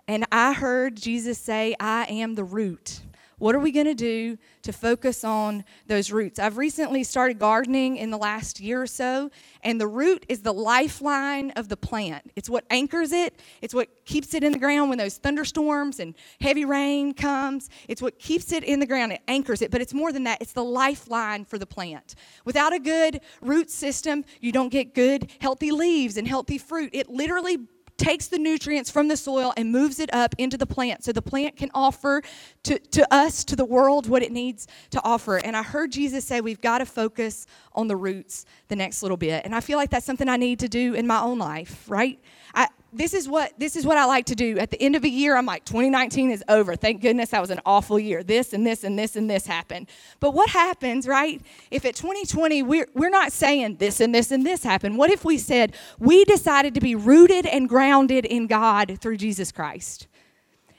And 0.07 0.27
I 0.33 0.53
heard 0.53 0.97
Jesus 0.97 1.39
say, 1.39 1.75
I 1.79 2.05
am 2.05 2.35
the 2.35 2.45
root. 2.45 3.01
What 3.41 3.55
are 3.55 3.59
we 3.59 3.73
going 3.73 3.87
to 3.87 3.95
do 3.95 4.37
to 4.65 4.73
focus 4.73 5.25
on 5.25 5.65
those 5.87 6.13
roots? 6.13 6.39
I've 6.39 6.59
recently 6.59 7.03
started 7.05 7.39
gardening 7.39 7.97
in 7.97 8.11
the 8.11 8.19
last 8.19 8.61
year 8.61 8.83
or 8.83 8.87
so, 8.87 9.31
and 9.65 9.81
the 9.81 9.87
root 9.87 10.27
is 10.29 10.43
the 10.43 10.53
lifeline 10.53 11.51
of 11.53 11.71
the 11.71 11.77
plant. 11.77 12.31
It's 12.37 12.51
what 12.51 12.67
anchors 12.69 13.13
it, 13.13 13.41
it's 13.63 13.73
what 13.73 14.05
keeps 14.05 14.35
it 14.35 14.45
in 14.45 14.53
the 14.53 14.59
ground 14.59 14.91
when 14.91 14.99
those 14.99 15.17
thunderstorms 15.17 16.01
and 16.01 16.15
heavy 16.43 16.67
rain 16.67 17.15
comes. 17.15 17.71
It's 17.89 18.03
what 18.03 18.19
keeps 18.19 18.53
it 18.53 18.63
in 18.63 18.79
the 18.79 18.87
ground, 18.87 19.13
it 19.13 19.23
anchors 19.27 19.63
it, 19.63 19.71
but 19.71 19.81
it's 19.81 19.95
more 19.95 20.13
than 20.13 20.25
that. 20.25 20.43
It's 20.43 20.53
the 20.53 20.63
lifeline 20.63 21.47
for 21.47 21.57
the 21.57 21.65
plant. 21.65 22.17
Without 22.45 22.75
a 22.75 22.79
good 22.79 23.23
root 23.41 23.71
system, 23.71 24.23
you 24.43 24.53
don't 24.53 24.69
get 24.69 24.95
good, 24.95 25.31
healthy 25.41 25.71
leaves 25.71 26.19
and 26.19 26.29
healthy 26.29 26.59
fruit. 26.59 26.91
It 26.93 27.09
literally 27.09 27.57
takes 28.01 28.29
the 28.29 28.39
nutrients 28.39 28.91
from 28.91 29.09
the 29.09 29.17
soil 29.17 29.53
and 29.59 29.71
moves 29.71 30.01
it 30.01 30.13
up 30.15 30.35
into 30.39 30.57
the 30.57 30.65
plant 30.65 31.05
so 31.05 31.13
the 31.13 31.21
plant 31.21 31.55
can 31.57 31.71
offer 31.75 32.23
to, 32.63 32.79
to 32.79 33.15
us, 33.15 33.45
to 33.45 33.55
the 33.55 33.65
world, 33.65 34.09
what 34.09 34.23
it 34.23 34.33
needs 34.33 34.67
to 34.89 35.01
offer. 35.05 35.37
And 35.37 35.55
I 35.55 35.63
heard 35.63 35.93
Jesus 35.93 36.25
say 36.25 36.41
we've 36.41 36.63
got 36.63 36.79
to 36.79 36.87
focus 36.87 37.47
on 37.75 37.89
the 37.89 37.97
roots 37.97 38.47
the 38.69 38.77
next 38.77 39.03
little 39.03 39.19
bit. 39.19 39.45
And 39.45 39.55
I 39.55 39.61
feel 39.61 39.77
like 39.77 39.91
that's 39.91 40.07
something 40.07 40.31
I 40.31 40.39
need 40.39 40.61
to 40.61 40.69
do 40.69 40.95
in 40.95 41.07
my 41.07 41.21
own 41.21 41.39
life, 41.39 41.85
right? 41.91 42.19
I, 42.55 42.69
this 42.93 43.15
is 43.15 43.29
what 43.29 43.53
this 43.59 43.77
is 43.77 43.87
what 43.87 43.97
I 43.97 44.05
like 44.05 44.27
to 44.27 44.35
do. 44.35 44.59
At 44.59 44.71
the 44.71 44.83
end 44.83 44.97
of 44.97 45.05
a 45.05 45.09
year, 45.09 45.37
I'm 45.37 45.47
like, 45.47 45.65
2019 45.65 46.31
is 46.31 46.43
over. 46.49 46.75
Thank 46.77 47.01
goodness 47.01 47.31
that 47.31 47.41
was 47.41 47.51
an 47.51 47.61
awful 47.65 47.99
year. 47.99 48.23
This 48.23 48.53
and 48.53 48.67
this 48.67 48.85
and 48.85 48.99
this 48.99 49.17
and 49.17 49.31
this 49.31 49.47
happened. 49.47 49.89
But 50.19 50.33
what 50.33 50.51
happens, 50.51 51.07
right? 51.07 51.41
If 51.71 51.85
at 51.85 51.95
2020 51.95 52.63
we're 52.63 52.89
we're 52.95 53.11
not 53.11 53.33
saying 53.33 53.77
this 53.77 54.01
and 54.01 54.15
this 54.15 54.31
and 54.31 54.45
this 54.45 54.65
happened. 54.65 54.99
What 54.99 55.11
if 55.11 55.25
we 55.25 55.39
said 55.39 55.75
we 55.99 56.25
decided 56.25 56.75
to 56.75 56.81
be 56.81 56.95
rooted 56.95 57.47
and 57.47 57.69
grounded 57.69 58.25
in 58.25 58.47
God 58.47 58.99
through 59.01 59.19
Jesus 59.19 59.53
Christ? 59.53 60.09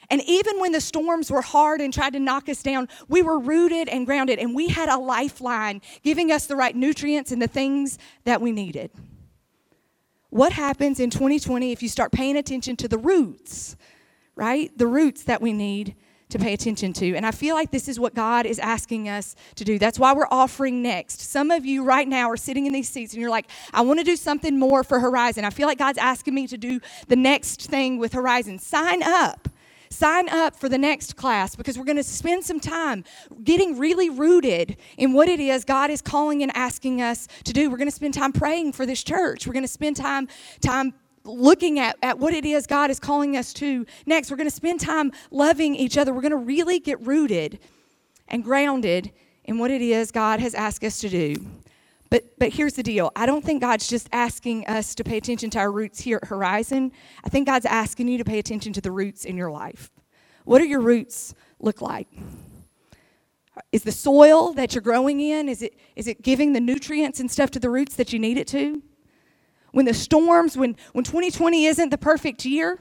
And 0.10 0.22
even 0.28 0.60
when 0.60 0.74
the 0.74 0.82
storms 0.82 1.32
were 1.32 1.42
hard 1.42 1.80
and 1.80 1.94
tried 1.94 2.12
to 2.14 2.20
knock 2.20 2.50
us 2.50 2.62
down, 2.62 2.90
we 3.08 3.22
were 3.22 3.40
rooted 3.40 3.88
and 3.88 4.06
grounded, 4.06 4.40
and 4.40 4.54
we 4.54 4.68
had 4.68 4.90
a 4.90 4.98
lifeline 4.98 5.82
giving 6.04 6.34
us 6.34 6.48
the 6.48 6.58
right 6.58 6.76
nutrients 6.76 7.32
and 7.32 7.42
the 7.42 7.48
things 7.48 7.98
that 8.26 8.42
we 8.42 8.52
needed. 8.52 8.92
What 10.32 10.54
happens 10.54 11.02
in 11.02 11.10
2020 11.10 11.74
if 11.74 11.84
you 11.84 11.90
start 11.90 12.14
paying 12.14 12.38
attention 12.38 12.78
to 12.78 12.88
the 12.88 12.98
roots, 12.98 13.76
right? 14.34 14.76
The 14.78 14.88
roots 14.88 15.26
that 15.26 15.42
we 15.42 15.52
need 15.52 15.96
to 16.30 16.40
pay 16.40 16.54
attention 16.54 16.94
to. 16.94 17.16
And 17.16 17.26
I 17.26 17.32
feel 17.32 17.54
like 17.54 17.72
this 17.72 17.90
is 17.90 18.00
what 18.00 18.16
God 18.16 18.46
is 18.46 18.58
asking 18.58 19.10
us 19.10 19.36
to 19.56 19.66
do. 19.66 19.78
That's 19.78 20.00
why 20.00 20.14
we're 20.14 20.30
offering 20.32 20.82
next. 20.82 21.20
Some 21.20 21.52
of 21.52 21.66
you 21.66 21.84
right 21.84 22.08
now 22.08 22.30
are 22.30 22.38
sitting 22.38 22.66
in 22.66 22.72
these 22.72 22.88
seats 22.88 23.12
and 23.12 23.20
you're 23.20 23.30
like, 23.30 23.48
I 23.74 23.82
want 23.82 24.00
to 24.00 24.06
do 24.06 24.16
something 24.16 24.58
more 24.58 24.86
for 24.86 25.02
Horizon. 25.02 25.44
I 25.44 25.50
feel 25.50 25.68
like 25.68 25.78
God's 25.78 25.98
asking 25.98 26.34
me 26.34 26.48
to 26.48 26.58
do 26.58 26.80
the 27.10 27.18
next 27.18 27.64
thing 27.64 27.98
with 27.98 28.14
Horizon. 28.14 28.58
Sign 28.58 29.04
up. 29.04 29.50
Sign 29.92 30.30
up 30.30 30.56
for 30.56 30.70
the 30.70 30.78
next 30.78 31.18
class 31.18 31.54
because 31.54 31.78
we're 31.78 31.84
going 31.84 31.98
to 31.98 32.04
spend 32.04 32.46
some 32.46 32.62
time 32.62 33.04
getting 33.44 33.78
really 33.78 34.10
rooted 34.10 34.78
in 34.98 35.12
what 35.12 35.28
it 35.28 35.42
is 35.42 35.66
God 35.66 35.90
is 35.90 36.02
calling 36.02 36.42
and 36.42 36.52
asking 36.56 37.02
us 37.02 37.28
to 37.44 37.52
do. 37.52 37.70
We're 37.70 37.76
going 37.76 37.90
to 37.90 37.96
spend 37.96 38.14
time 38.14 38.32
praying 38.32 38.72
for 38.72 38.86
this 38.86 39.04
church. 39.04 39.46
We're 39.46 39.54
going 39.54 39.66
to 39.66 39.68
spend 39.68 39.98
time 39.98 40.30
time 40.62 40.94
looking 41.26 41.78
at, 41.78 41.98
at 42.02 42.20
what 42.20 42.34
it 42.34 42.46
is 42.46 42.66
God 42.68 42.90
is 42.90 43.02
calling 43.02 43.36
us 43.36 43.52
to. 43.56 43.86
Next, 44.06 44.32
we're 44.32 44.38
going 44.38 44.50
to 44.50 44.56
spend 44.56 44.80
time 44.80 45.12
loving 45.30 45.76
each 45.76 45.98
other. 45.98 46.14
We're 46.14 46.22
going 46.22 46.32
to 46.32 46.38
really 46.38 46.80
get 46.80 47.06
rooted 47.06 47.60
and 48.30 48.46
grounded 48.46 49.12
in 49.44 49.58
what 49.58 49.72
it 49.72 49.82
is 49.82 50.10
God 50.12 50.40
has 50.40 50.56
asked 50.56 50.86
us 50.86 51.00
to 51.00 51.10
do. 51.10 51.36
But, 52.12 52.38
but 52.38 52.50
here's 52.50 52.74
the 52.74 52.84
deal 52.84 53.12
I 53.16 53.26
don't 53.26 53.44
think 53.44 53.62
God's 53.62 53.88
just 53.88 54.08
asking 54.12 54.68
us 54.68 54.94
to 54.96 55.04
pay 55.04 55.18
attention 55.18 55.50
to 55.52 55.60
our 55.60 55.72
roots 55.72 56.02
here 56.02 56.20
at 56.22 56.28
Horizon. 56.28 56.92
I 57.24 57.30
think 57.30 57.48
God's 57.48 57.66
asking 57.66 58.10
you 58.10 58.20
to 58.20 58.26
pay 58.26 58.38
attention 58.38 58.74
to 58.74 58.82
the 58.82 58.92
roots 58.92 59.26
in 59.26 59.38
your 59.38 59.50
life. 59.50 59.90
What 60.44 60.60
do 60.60 60.66
your 60.66 60.82
roots 60.82 61.34
look 61.60 61.82
like? 61.82 62.08
Is 63.72 63.84
the 63.84 63.92
soil 63.92 64.54
that 64.54 64.76
you're 64.76 64.82
growing 64.82 65.22
in, 65.22 65.48
is 65.48 65.62
it, 65.62 65.78
is 65.96 66.08
it 66.08 66.22
giving 66.22 66.54
the 66.54 66.60
nutrients 66.60 67.20
and 67.20 67.32
stuff 67.32 67.50
to 67.52 67.60
the 67.60 67.70
roots 67.70 67.96
that 67.96 68.12
you 68.12 68.20
need 68.20 68.38
it 68.38 68.48
to? 68.48 68.84
When 69.72 69.86
the 69.86 69.94
storms, 69.94 70.58
when, 70.58 70.76
when 70.92 71.06
2020 71.06 71.66
isn't 71.66 71.90
the 71.90 71.98
perfect 71.98 72.44
year, 72.44 72.78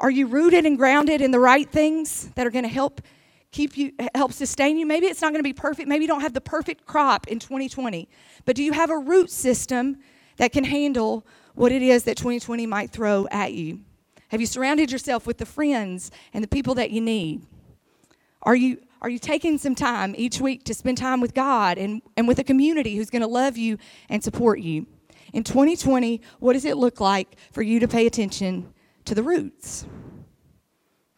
are 0.00 0.10
you 0.10 0.26
rooted 0.26 0.66
and 0.66 0.76
grounded 0.76 1.20
in 1.20 1.30
the 1.30 1.40
right 1.40 1.68
things 1.70 2.30
that 2.34 2.46
are 2.46 2.50
going 2.50 2.64
to 2.64 2.68
help 2.68 3.00
keep 3.50 3.76
you, 3.76 3.92
help 4.14 4.32
sustain 4.32 4.78
you. 4.78 4.86
Maybe 4.86 5.06
it's 5.06 5.22
not 5.22 5.32
going 5.32 5.40
to 5.40 5.48
be 5.48 5.52
perfect. 5.52 5.88
Maybe 5.88 6.04
you 6.04 6.08
don't 6.08 6.20
have 6.20 6.34
the 6.34 6.40
perfect 6.40 6.86
crop 6.86 7.26
in 7.28 7.38
2020. 7.38 8.08
But 8.44 8.56
do 8.56 8.62
you 8.62 8.72
have 8.72 8.90
a 8.90 8.98
root 8.98 9.30
system 9.30 9.98
that 10.36 10.52
can 10.52 10.64
handle 10.64 11.26
what 11.54 11.72
it 11.72 11.82
is 11.82 12.04
that 12.04 12.16
2020 12.16 12.66
might 12.66 12.90
throw 12.90 13.26
at 13.30 13.52
you? 13.52 13.80
Have 14.28 14.40
you 14.40 14.46
surrounded 14.46 14.92
yourself 14.92 15.26
with 15.26 15.38
the 15.38 15.46
friends 15.46 16.10
and 16.32 16.44
the 16.44 16.48
people 16.48 16.74
that 16.74 16.90
you 16.90 17.00
need? 17.00 17.46
Are 18.42 18.54
you, 18.54 18.78
are 19.00 19.08
you 19.08 19.18
taking 19.18 19.58
some 19.58 19.74
time 19.74 20.14
each 20.16 20.40
week 20.40 20.64
to 20.64 20.74
spend 20.74 20.98
time 20.98 21.20
with 21.20 21.34
God 21.34 21.78
and, 21.78 22.02
and 22.16 22.28
with 22.28 22.38
a 22.38 22.44
community 22.44 22.96
who's 22.96 23.10
going 23.10 23.22
to 23.22 23.28
love 23.28 23.56
you 23.56 23.78
and 24.08 24.22
support 24.22 24.60
you? 24.60 24.86
In 25.32 25.44
2020, 25.44 26.20
what 26.38 26.52
does 26.52 26.64
it 26.64 26.76
look 26.76 27.00
like 27.00 27.36
for 27.52 27.62
you 27.62 27.80
to 27.80 27.88
pay 27.88 28.06
attention 28.06 28.72
to 29.04 29.14
the 29.14 29.22
roots? 29.22 29.86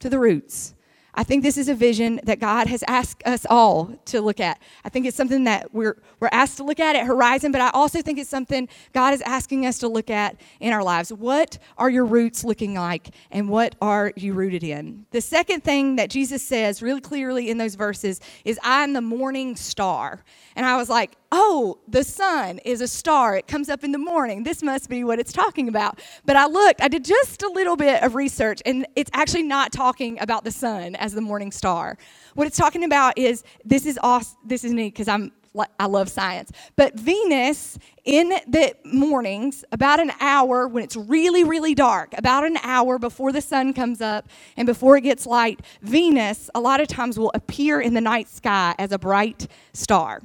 To 0.01 0.09
the 0.09 0.19
roots. 0.19 0.75
I 1.15 1.25
think 1.25 1.43
this 1.43 1.59
is 1.59 1.69
a 1.69 1.75
vision 1.75 2.21
that 2.25 2.39
God 2.39 2.67
has 2.69 2.85
asked 2.87 3.23
us 3.27 3.45
all 3.49 3.99
to 4.07 4.21
look 4.21 4.41
at. 4.41 4.61
I 4.85 4.89
think 4.89 5.07
it's 5.07 5.17
something 5.17 5.45
that 5.45 5.75
we're, 5.75 5.97
we're 6.21 6.29
asked 6.31 6.57
to 6.59 6.65
look 6.65 6.79
at 6.79 6.97
at 6.97 7.07
Horizon, 7.07 7.53
but 7.53 7.61
I 7.61 7.71
also 7.71 8.01
think 8.01 8.19
it's 8.19 8.31
something 8.31 8.69
God 8.93 9.15
is 9.15 9.21
asking 9.23 9.67
us 9.67 9.79
to 9.81 9.89
look 9.89 10.11
at 10.11 10.37
in 10.61 10.73
our 10.73 10.85
lives. 10.85 11.13
What 11.13 11.59
are 11.79 11.91
your 11.91 12.05
roots 12.05 12.45
looking 12.45 12.75
like, 12.75 13.11
and 13.31 13.49
what 13.49 13.75
are 13.81 14.13
you 14.17 14.35
rooted 14.35 14.63
in? 14.63 15.07
The 15.11 15.21
second 15.21 15.65
thing 15.65 15.97
that 15.97 16.11
Jesus 16.11 16.43
says 16.43 16.83
really 16.83 17.01
clearly 17.01 17.51
in 17.51 17.59
those 17.59 17.75
verses 17.75 18.21
is, 18.45 18.59
I 18.63 18.85
am 18.85 18.93
the 18.93 19.01
morning 19.01 19.57
star. 19.57 20.25
And 20.57 20.67
I 20.67 20.77
was 20.77 20.89
like, 20.89 21.17
oh, 21.33 21.79
the 21.87 22.03
sun 22.03 22.59
is 22.65 22.81
a 22.81 22.89
star. 22.89 23.37
It 23.37 23.47
comes 23.47 23.69
up 23.69 23.85
in 23.85 23.93
the 23.93 23.99
morning. 23.99 24.43
This 24.43 24.63
must 24.63 24.89
be 24.89 25.05
what 25.05 25.19
it's 25.19 25.33
talking 25.33 25.69
about. 25.69 26.01
But 26.25 26.37
I 26.37 26.47
looked, 26.47 26.81
I 26.83 26.89
did 26.89 27.05
just 27.05 27.43
a 27.43 27.49
little 27.49 27.77
bit 27.77 28.03
of 28.03 28.15
research, 28.15 28.61
and 28.67 28.87
it's 28.97 29.11
actually 29.15 29.45
not 29.45 29.73
talking 29.73 30.21
about 30.21 30.45
the 30.45 30.51
sun 30.51 30.97
as 31.01 31.13
the 31.13 31.21
morning 31.21 31.51
star. 31.51 31.99
What 32.35 32.47
it's 32.47 32.57
talking 32.57 32.85
about 32.85 33.19
is 33.19 33.43
this 33.65 33.87
is 33.87 33.99
awesome. 34.03 34.39
This 34.45 34.65
is 34.65 34.73
neat 34.73 34.95
because 34.95 35.09
I'm 35.09 35.33
I 35.81 35.87
love 35.87 36.09
science. 36.09 36.53
But 36.77 36.95
Venus 36.95 37.77
in 38.05 38.29
the 38.29 38.73
mornings, 38.85 39.65
about 39.73 39.99
an 39.99 40.13
hour 40.21 40.69
when 40.69 40.85
it's 40.85 40.95
really, 40.95 41.43
really 41.43 41.75
dark, 41.75 42.17
about 42.17 42.45
an 42.45 42.57
hour 42.63 43.01
before 43.01 43.33
the 43.33 43.41
sun 43.41 43.73
comes 43.73 44.01
up 44.01 44.29
and 44.57 44.65
before 44.65 44.97
it 44.97 45.01
gets 45.01 45.27
light, 45.27 45.61
Venus 45.83 46.51
a 46.55 46.61
lot 46.61 46.81
of 46.81 46.87
times 46.87 47.19
will 47.19 47.33
appear 47.35 47.81
in 47.81 47.95
the 47.95 48.01
night 48.01 48.29
sky 48.29 48.77
as 48.79 48.93
a 48.93 48.99
bright 48.99 49.49
star 49.73 50.23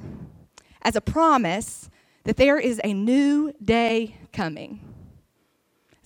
as 0.86 0.94
a 0.94 1.00
promise 1.00 1.90
that 2.22 2.36
there 2.36 2.58
is 2.58 2.80
a 2.84 2.94
new 2.94 3.52
day 3.62 4.16
coming. 4.32 4.80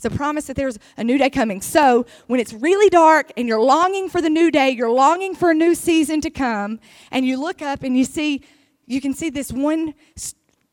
It's 0.02 0.14
a 0.14 0.16
promise 0.16 0.46
that 0.46 0.56
there's 0.56 0.78
a 0.96 1.04
new 1.04 1.18
day 1.18 1.28
coming. 1.28 1.60
So, 1.60 2.06
when 2.26 2.40
it's 2.40 2.54
really 2.54 2.88
dark 2.88 3.32
and 3.36 3.46
you're 3.46 3.60
longing 3.60 4.08
for 4.08 4.22
the 4.22 4.30
new 4.30 4.50
day, 4.50 4.70
you're 4.70 4.90
longing 4.90 5.34
for 5.34 5.50
a 5.50 5.54
new 5.54 5.74
season 5.74 6.22
to 6.22 6.30
come, 6.30 6.80
and 7.10 7.26
you 7.26 7.38
look 7.38 7.60
up 7.60 7.82
and 7.82 7.94
you 7.94 8.04
see, 8.04 8.42
you 8.86 9.02
can 9.02 9.12
see 9.12 9.28
this 9.28 9.52
one 9.52 9.92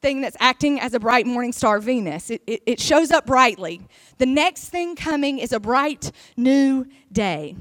thing 0.01 0.21
that's 0.21 0.37
acting 0.39 0.79
as 0.79 0.93
a 0.93 0.99
bright 1.01 1.25
morning 1.27 1.51
star, 1.51 1.79
Venus. 1.79 2.29
It, 2.29 2.41
it, 2.47 2.63
it 2.65 2.79
shows 2.79 3.11
up 3.11 3.25
brightly. 3.25 3.81
The 4.17 4.25
next 4.25 4.69
thing 4.69 4.95
coming 4.95 5.39
is 5.39 5.51
a 5.51 5.59
bright 5.59 6.09
new 6.37 6.85
day. 7.11 7.57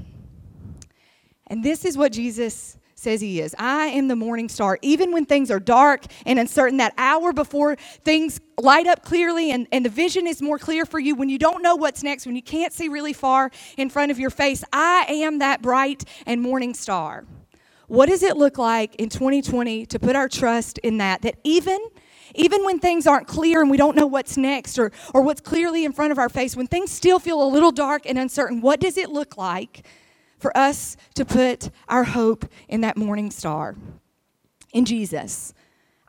And 1.47 1.65
this 1.65 1.83
is 1.83 1.97
what 1.97 2.13
Jesus 2.13 2.76
says 2.97 3.21
he 3.21 3.39
is. 3.39 3.55
I 3.59 3.87
am 3.87 4.07
the 4.07 4.15
morning 4.15 4.49
star. 4.49 4.79
Even 4.81 5.11
when 5.11 5.25
things 5.25 5.51
are 5.51 5.59
dark 5.59 6.05
and 6.25 6.39
uncertain, 6.39 6.77
that 6.77 6.93
hour 6.97 7.31
before 7.31 7.75
things 8.03 8.41
light 8.59 8.87
up 8.87 9.03
clearly 9.03 9.51
and, 9.51 9.67
and 9.71 9.85
the 9.85 9.89
vision 9.89 10.25
is 10.25 10.41
more 10.41 10.57
clear 10.57 10.83
for 10.85 10.99
you, 10.99 11.15
when 11.15 11.29
you 11.29 11.37
don't 11.37 11.61
know 11.61 11.75
what's 11.75 12.01
next, 12.01 12.25
when 12.25 12.35
you 12.35 12.41
can't 12.41 12.73
see 12.73 12.89
really 12.89 13.13
far 13.13 13.51
in 13.77 13.89
front 13.89 14.11
of 14.11 14.17
your 14.17 14.31
face, 14.31 14.63
I 14.73 15.05
am 15.07 15.39
that 15.39 15.61
bright 15.61 16.03
and 16.25 16.41
morning 16.41 16.73
star. 16.73 17.25
What 17.87 18.09
does 18.09 18.23
it 18.23 18.35
look 18.35 18.57
like 18.57 18.95
in 18.95 19.09
2020 19.09 19.85
to 19.85 19.99
put 19.99 20.15
our 20.15 20.27
trust 20.27 20.79
in 20.79 20.97
that? 20.97 21.21
That 21.21 21.35
even 21.43 21.79
even 22.35 22.65
when 22.65 22.79
things 22.79 23.07
aren't 23.07 23.25
clear 23.25 23.61
and 23.61 23.71
we 23.71 23.77
don't 23.77 23.95
know 23.95 24.05
what's 24.05 24.37
next 24.37 24.77
or, 24.77 24.91
or 25.13 25.21
what's 25.21 25.39
clearly 25.39 25.85
in 25.85 25.93
front 25.93 26.11
of 26.11 26.19
our 26.19 26.29
face, 26.29 26.55
when 26.57 26.67
things 26.67 26.91
still 26.91 27.19
feel 27.19 27.41
a 27.41 27.47
little 27.47 27.71
dark 27.71 28.03
and 28.05 28.17
uncertain, 28.17 28.61
what 28.61 28.81
does 28.81 28.97
it 28.97 29.09
look 29.09 29.37
like 29.37 29.87
for 30.37 30.55
us 30.57 30.97
to 31.15 31.25
put 31.25 31.69
our 31.87 32.03
hope 32.03 32.45
in 32.67 32.81
that 32.81 32.97
morning 32.97 33.31
star, 33.31 33.75
in 34.71 34.85
Jesus. 34.85 35.53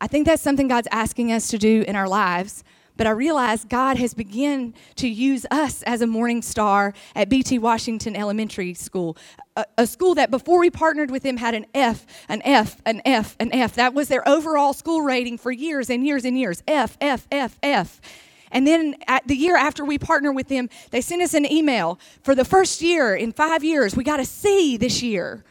I 0.00 0.06
think 0.06 0.26
that's 0.26 0.42
something 0.42 0.68
God's 0.68 0.88
asking 0.90 1.32
us 1.32 1.48
to 1.48 1.58
do 1.58 1.84
in 1.86 1.96
our 1.96 2.08
lives. 2.08 2.62
But 2.98 3.06
I 3.06 3.10
realize 3.10 3.64
God 3.64 3.96
has 3.98 4.12
begun 4.12 4.74
to 4.96 5.08
use 5.08 5.46
us 5.52 5.82
as 5.84 6.02
a 6.02 6.06
morning 6.06 6.42
star 6.42 6.92
at 7.14 7.28
BT 7.28 7.60
Washington 7.60 8.16
Elementary 8.16 8.74
School, 8.74 9.16
a, 9.56 9.64
a, 9.78 9.86
school 9.86 10.16
that 10.16 10.32
before 10.32 10.58
we 10.58 10.68
partnered 10.68 11.12
with 11.12 11.22
them 11.22 11.36
had 11.36 11.54
an 11.54 11.64
F, 11.72 12.04
an 12.28 12.42
F, 12.44 12.82
an 12.84 13.00
F, 13.04 13.36
an 13.38 13.54
F. 13.54 13.76
That 13.76 13.94
was 13.94 14.08
their 14.08 14.28
overall 14.28 14.72
school 14.72 15.02
rating 15.02 15.38
for 15.38 15.52
years 15.52 15.88
and 15.88 16.04
years 16.04 16.24
and 16.24 16.36
years. 16.36 16.64
F, 16.66 16.98
F, 17.00 17.28
F, 17.30 17.56
F. 17.62 18.00
And 18.50 18.66
then 18.66 18.96
the 19.26 19.36
year 19.36 19.56
after 19.56 19.84
we 19.84 19.98
partner 19.98 20.32
with 20.32 20.48
them, 20.48 20.68
they 20.90 21.00
sent 21.00 21.22
us 21.22 21.34
an 21.34 21.50
email. 21.50 21.98
For 22.22 22.34
the 22.34 22.44
first 22.44 22.80
year 22.82 23.14
in 23.14 23.32
five 23.32 23.62
years, 23.64 23.96
we 23.96 24.04
got 24.04 24.20
a 24.20 24.24
C 24.24 24.76
this 24.76 25.02
year. 25.02 25.44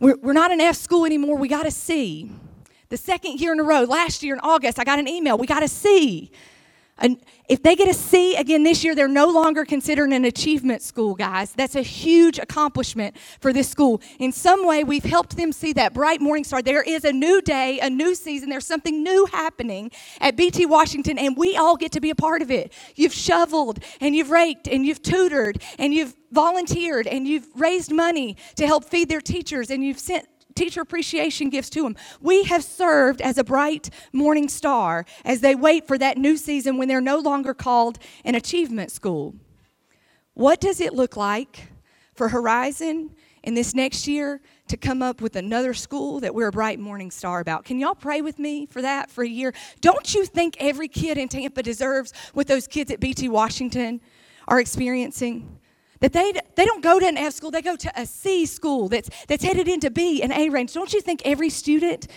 We're, 0.00 0.16
we're 0.16 0.32
not 0.32 0.50
an 0.50 0.60
F 0.60 0.76
school 0.76 1.04
anymore, 1.04 1.36
we 1.36 1.48
got 1.48 1.66
a 1.66 1.70
C. 1.70 2.30
The 2.88 2.96
second 2.96 3.40
year 3.40 3.52
in 3.52 3.60
a 3.60 3.62
row, 3.62 3.84
last 3.84 4.22
year 4.22 4.34
in 4.34 4.40
August, 4.40 4.78
I 4.78 4.84
got 4.84 4.98
an 4.98 5.08
email. 5.08 5.38
We 5.38 5.46
got 5.46 5.62
a 5.62 5.68
C. 5.68 6.30
And 7.02 7.18
if 7.48 7.62
they 7.62 7.74
get 7.74 7.88
a 7.88 7.94
C 7.94 8.36
again 8.36 8.62
this 8.62 8.84
year, 8.84 8.94
they're 8.94 9.08
no 9.08 9.26
longer 9.26 9.64
considered 9.64 10.10
an 10.10 10.24
achievement 10.24 10.82
school, 10.82 11.14
guys. 11.14 11.52
That's 11.52 11.74
a 11.74 11.82
huge 11.82 12.38
accomplishment 12.38 13.16
for 13.40 13.52
this 13.52 13.68
school. 13.68 14.00
In 14.20 14.30
some 14.30 14.64
way, 14.64 14.84
we've 14.84 15.04
helped 15.04 15.36
them 15.36 15.50
see 15.50 15.72
that 15.74 15.92
bright 15.92 16.20
morning 16.20 16.44
star. 16.44 16.62
There 16.62 16.82
is 16.82 17.04
a 17.04 17.12
new 17.12 17.42
day, 17.42 17.80
a 17.80 17.90
new 17.90 18.14
season. 18.14 18.48
There's 18.48 18.66
something 18.66 19.02
new 19.02 19.26
happening 19.26 19.90
at 20.20 20.36
BT 20.36 20.66
Washington, 20.66 21.18
and 21.18 21.36
we 21.36 21.56
all 21.56 21.76
get 21.76 21.90
to 21.92 22.00
be 22.00 22.10
a 22.10 22.14
part 22.14 22.40
of 22.40 22.50
it. 22.52 22.72
You've 22.94 23.12
shoveled, 23.12 23.80
and 24.00 24.14
you've 24.14 24.30
raked, 24.30 24.68
and 24.68 24.86
you've 24.86 25.02
tutored, 25.02 25.60
and 25.78 25.92
you've 25.92 26.14
volunteered, 26.30 27.08
and 27.08 27.26
you've 27.26 27.48
raised 27.56 27.92
money 27.92 28.36
to 28.54 28.66
help 28.66 28.84
feed 28.84 29.08
their 29.08 29.20
teachers, 29.20 29.70
and 29.70 29.84
you've 29.84 29.98
sent 29.98 30.26
teacher 30.52 30.80
appreciation 30.80 31.50
gifts 31.50 31.70
to 31.70 31.82
them. 31.82 31.96
We 32.20 32.44
have 32.44 32.64
served 32.64 33.20
as 33.20 33.38
a 33.38 33.44
bright 33.44 33.90
morning 34.12 34.48
star 34.48 35.04
as 35.24 35.40
they 35.40 35.54
wait 35.54 35.86
for 35.86 35.98
that 35.98 36.18
new 36.18 36.36
season 36.36 36.76
when 36.76 36.88
they're 36.88 37.00
no 37.00 37.18
longer 37.18 37.54
called 37.54 37.98
an 38.24 38.34
achievement 38.34 38.90
school. 38.90 39.34
What 40.34 40.60
does 40.60 40.80
it 40.80 40.94
look 40.94 41.16
like 41.16 41.68
for 42.14 42.28
Horizon 42.28 43.10
in 43.42 43.54
this 43.54 43.74
next 43.74 44.06
year 44.06 44.40
to 44.68 44.76
come 44.76 45.02
up 45.02 45.20
with 45.20 45.36
another 45.36 45.74
school 45.74 46.20
that 46.20 46.34
we're 46.34 46.48
a 46.48 46.52
bright 46.52 46.78
morning 46.78 47.10
star 47.10 47.40
about. 47.40 47.64
Can 47.64 47.78
y'all 47.78 47.94
pray 47.94 48.22
with 48.22 48.38
me 48.38 48.66
for 48.66 48.80
that 48.82 49.10
for 49.10 49.24
a 49.24 49.28
year? 49.28 49.52
Don't 49.80 50.14
you 50.14 50.24
think 50.24 50.56
every 50.60 50.88
kid 50.88 51.18
in 51.18 51.28
Tampa 51.28 51.62
deserves 51.62 52.12
what 52.32 52.46
those 52.46 52.66
kids 52.66 52.90
at 52.90 53.00
BT 53.00 53.28
Washington 53.28 54.00
are 54.48 54.60
experiencing? 54.60 55.58
That 56.02 56.12
they, 56.12 56.32
they 56.56 56.64
don't 56.64 56.82
go 56.82 56.98
to 56.98 57.06
an 57.06 57.16
F 57.16 57.32
school, 57.32 57.52
they 57.52 57.62
go 57.62 57.76
to 57.76 57.92
a 57.98 58.06
C 58.06 58.44
school 58.44 58.88
that's, 58.88 59.08
that's 59.28 59.44
headed 59.44 59.68
into 59.68 59.88
B 59.88 60.20
and 60.20 60.32
A 60.32 60.48
range. 60.48 60.74
Don't 60.74 60.92
you 60.92 61.00
think 61.00 61.22
every 61.24 61.48
student 61.48 62.08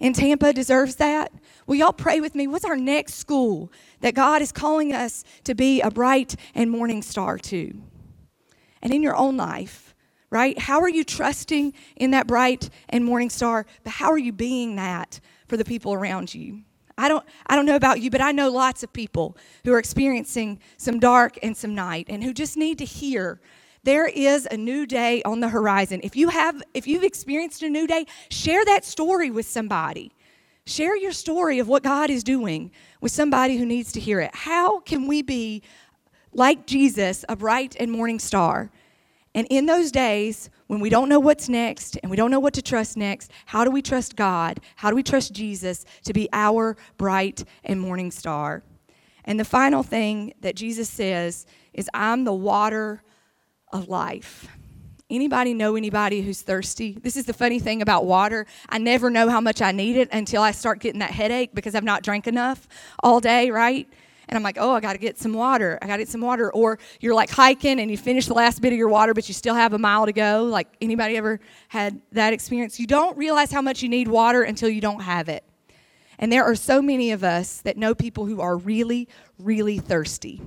in 0.00 0.14
Tampa 0.14 0.54
deserves 0.54 0.96
that? 0.96 1.30
Will 1.66 1.76
y'all 1.76 1.92
pray 1.92 2.22
with 2.22 2.34
me? 2.34 2.46
What's 2.46 2.64
our 2.64 2.76
next 2.76 3.14
school 3.14 3.70
that 4.00 4.14
God 4.14 4.40
is 4.40 4.50
calling 4.50 4.94
us 4.94 5.24
to 5.44 5.54
be 5.54 5.82
a 5.82 5.90
bright 5.90 6.36
and 6.54 6.70
morning 6.70 7.02
star 7.02 7.36
to? 7.36 7.82
And 8.80 8.94
in 8.94 9.02
your 9.02 9.14
own 9.14 9.36
life, 9.36 9.94
right? 10.30 10.58
How 10.58 10.80
are 10.80 10.88
you 10.88 11.04
trusting 11.04 11.74
in 11.96 12.12
that 12.12 12.26
bright 12.26 12.70
and 12.88 13.04
morning 13.04 13.28
star? 13.28 13.66
But 13.82 13.92
how 13.92 14.10
are 14.10 14.18
you 14.18 14.32
being 14.32 14.76
that 14.76 15.20
for 15.48 15.58
the 15.58 15.66
people 15.66 15.92
around 15.92 16.34
you? 16.34 16.62
I 16.96 17.08
don't, 17.08 17.24
I 17.46 17.56
don't 17.56 17.66
know 17.66 17.76
about 17.76 18.00
you, 18.00 18.10
but 18.10 18.20
I 18.20 18.32
know 18.32 18.50
lots 18.50 18.82
of 18.82 18.92
people 18.92 19.36
who 19.64 19.72
are 19.72 19.78
experiencing 19.78 20.60
some 20.76 21.00
dark 21.00 21.38
and 21.42 21.56
some 21.56 21.74
night 21.74 22.06
and 22.08 22.22
who 22.22 22.32
just 22.32 22.56
need 22.56 22.78
to 22.78 22.84
hear 22.84 23.40
there 23.84 24.06
is 24.06 24.48
a 24.50 24.56
new 24.56 24.86
day 24.86 25.22
on 25.24 25.40
the 25.40 25.48
horizon. 25.50 26.00
If 26.02 26.16
you 26.16 26.30
have 26.30 26.62
if 26.72 26.86
you've 26.86 27.04
experienced 27.04 27.62
a 27.62 27.68
new 27.68 27.86
day, 27.86 28.06
share 28.30 28.64
that 28.64 28.84
story 28.84 29.30
with 29.30 29.46
somebody. 29.46 30.12
Share 30.66 30.96
your 30.96 31.12
story 31.12 31.58
of 31.58 31.68
what 31.68 31.82
God 31.82 32.08
is 32.08 32.24
doing 32.24 32.70
with 33.02 33.12
somebody 33.12 33.58
who 33.58 33.66
needs 33.66 33.92
to 33.92 34.00
hear 34.00 34.20
it. 34.20 34.30
How 34.34 34.80
can 34.80 35.06
we 35.06 35.20
be 35.20 35.62
like 36.32 36.66
Jesus, 36.66 37.26
a 37.28 37.36
bright 37.36 37.76
and 37.78 37.92
morning 37.92 38.18
star? 38.18 38.70
And 39.34 39.46
in 39.50 39.66
those 39.66 39.92
days, 39.92 40.48
when 40.66 40.80
we 40.80 40.88
don't 40.88 41.08
know 41.08 41.20
what's 41.20 41.48
next 41.48 41.98
and 42.02 42.10
we 42.10 42.16
don't 42.16 42.30
know 42.30 42.40
what 42.40 42.54
to 42.54 42.62
trust 42.62 42.96
next, 42.96 43.30
how 43.46 43.64
do 43.64 43.70
we 43.70 43.82
trust 43.82 44.16
God? 44.16 44.60
How 44.76 44.90
do 44.90 44.96
we 44.96 45.02
trust 45.02 45.32
Jesus 45.32 45.84
to 46.04 46.12
be 46.12 46.28
our 46.32 46.76
bright 46.96 47.44
and 47.64 47.80
morning 47.80 48.10
star? 48.10 48.62
And 49.24 49.38
the 49.38 49.44
final 49.44 49.82
thing 49.82 50.34
that 50.40 50.56
Jesus 50.56 50.88
says 50.88 51.46
is, 51.72 51.88
I'm 51.94 52.24
the 52.24 52.32
water 52.32 53.02
of 53.72 53.88
life. 53.88 54.48
Anybody 55.10 55.52
know 55.52 55.76
anybody 55.76 56.22
who's 56.22 56.40
thirsty? 56.40 56.98
This 57.00 57.16
is 57.16 57.26
the 57.26 57.34
funny 57.34 57.58
thing 57.58 57.82
about 57.82 58.06
water. 58.06 58.46
I 58.68 58.78
never 58.78 59.10
know 59.10 59.28
how 59.28 59.40
much 59.40 59.60
I 59.60 59.70
need 59.70 59.96
it 59.96 60.08
until 60.12 60.42
I 60.42 60.50
start 60.50 60.80
getting 60.80 61.00
that 61.00 61.10
headache 61.10 61.54
because 61.54 61.74
I've 61.74 61.84
not 61.84 62.02
drank 62.02 62.26
enough 62.26 62.66
all 63.02 63.20
day, 63.20 63.50
right? 63.50 63.86
And 64.28 64.36
I'm 64.36 64.42
like, 64.42 64.56
oh, 64.58 64.72
I 64.72 64.80
got 64.80 64.92
to 64.92 64.98
get 64.98 65.18
some 65.18 65.32
water. 65.32 65.78
I 65.82 65.86
got 65.86 65.96
to 65.96 66.02
get 66.02 66.08
some 66.08 66.20
water. 66.20 66.52
Or 66.52 66.78
you're 67.00 67.14
like 67.14 67.30
hiking 67.30 67.80
and 67.80 67.90
you 67.90 67.96
finish 67.96 68.26
the 68.26 68.34
last 68.34 68.60
bit 68.62 68.72
of 68.72 68.78
your 68.78 68.88
water, 68.88 69.14
but 69.14 69.28
you 69.28 69.34
still 69.34 69.54
have 69.54 69.72
a 69.72 69.78
mile 69.78 70.06
to 70.06 70.12
go. 70.12 70.44
Like 70.44 70.68
anybody 70.80 71.16
ever 71.16 71.40
had 71.68 72.00
that 72.12 72.32
experience? 72.32 72.80
You 72.80 72.86
don't 72.86 73.16
realize 73.16 73.52
how 73.52 73.62
much 73.62 73.82
you 73.82 73.88
need 73.88 74.08
water 74.08 74.42
until 74.42 74.68
you 74.68 74.80
don't 74.80 75.02
have 75.02 75.28
it. 75.28 75.44
And 76.18 76.32
there 76.32 76.44
are 76.44 76.54
so 76.54 76.80
many 76.80 77.10
of 77.10 77.24
us 77.24 77.60
that 77.62 77.76
know 77.76 77.94
people 77.94 78.26
who 78.26 78.40
are 78.40 78.56
really, 78.56 79.08
really 79.38 79.78
thirsty 79.78 80.40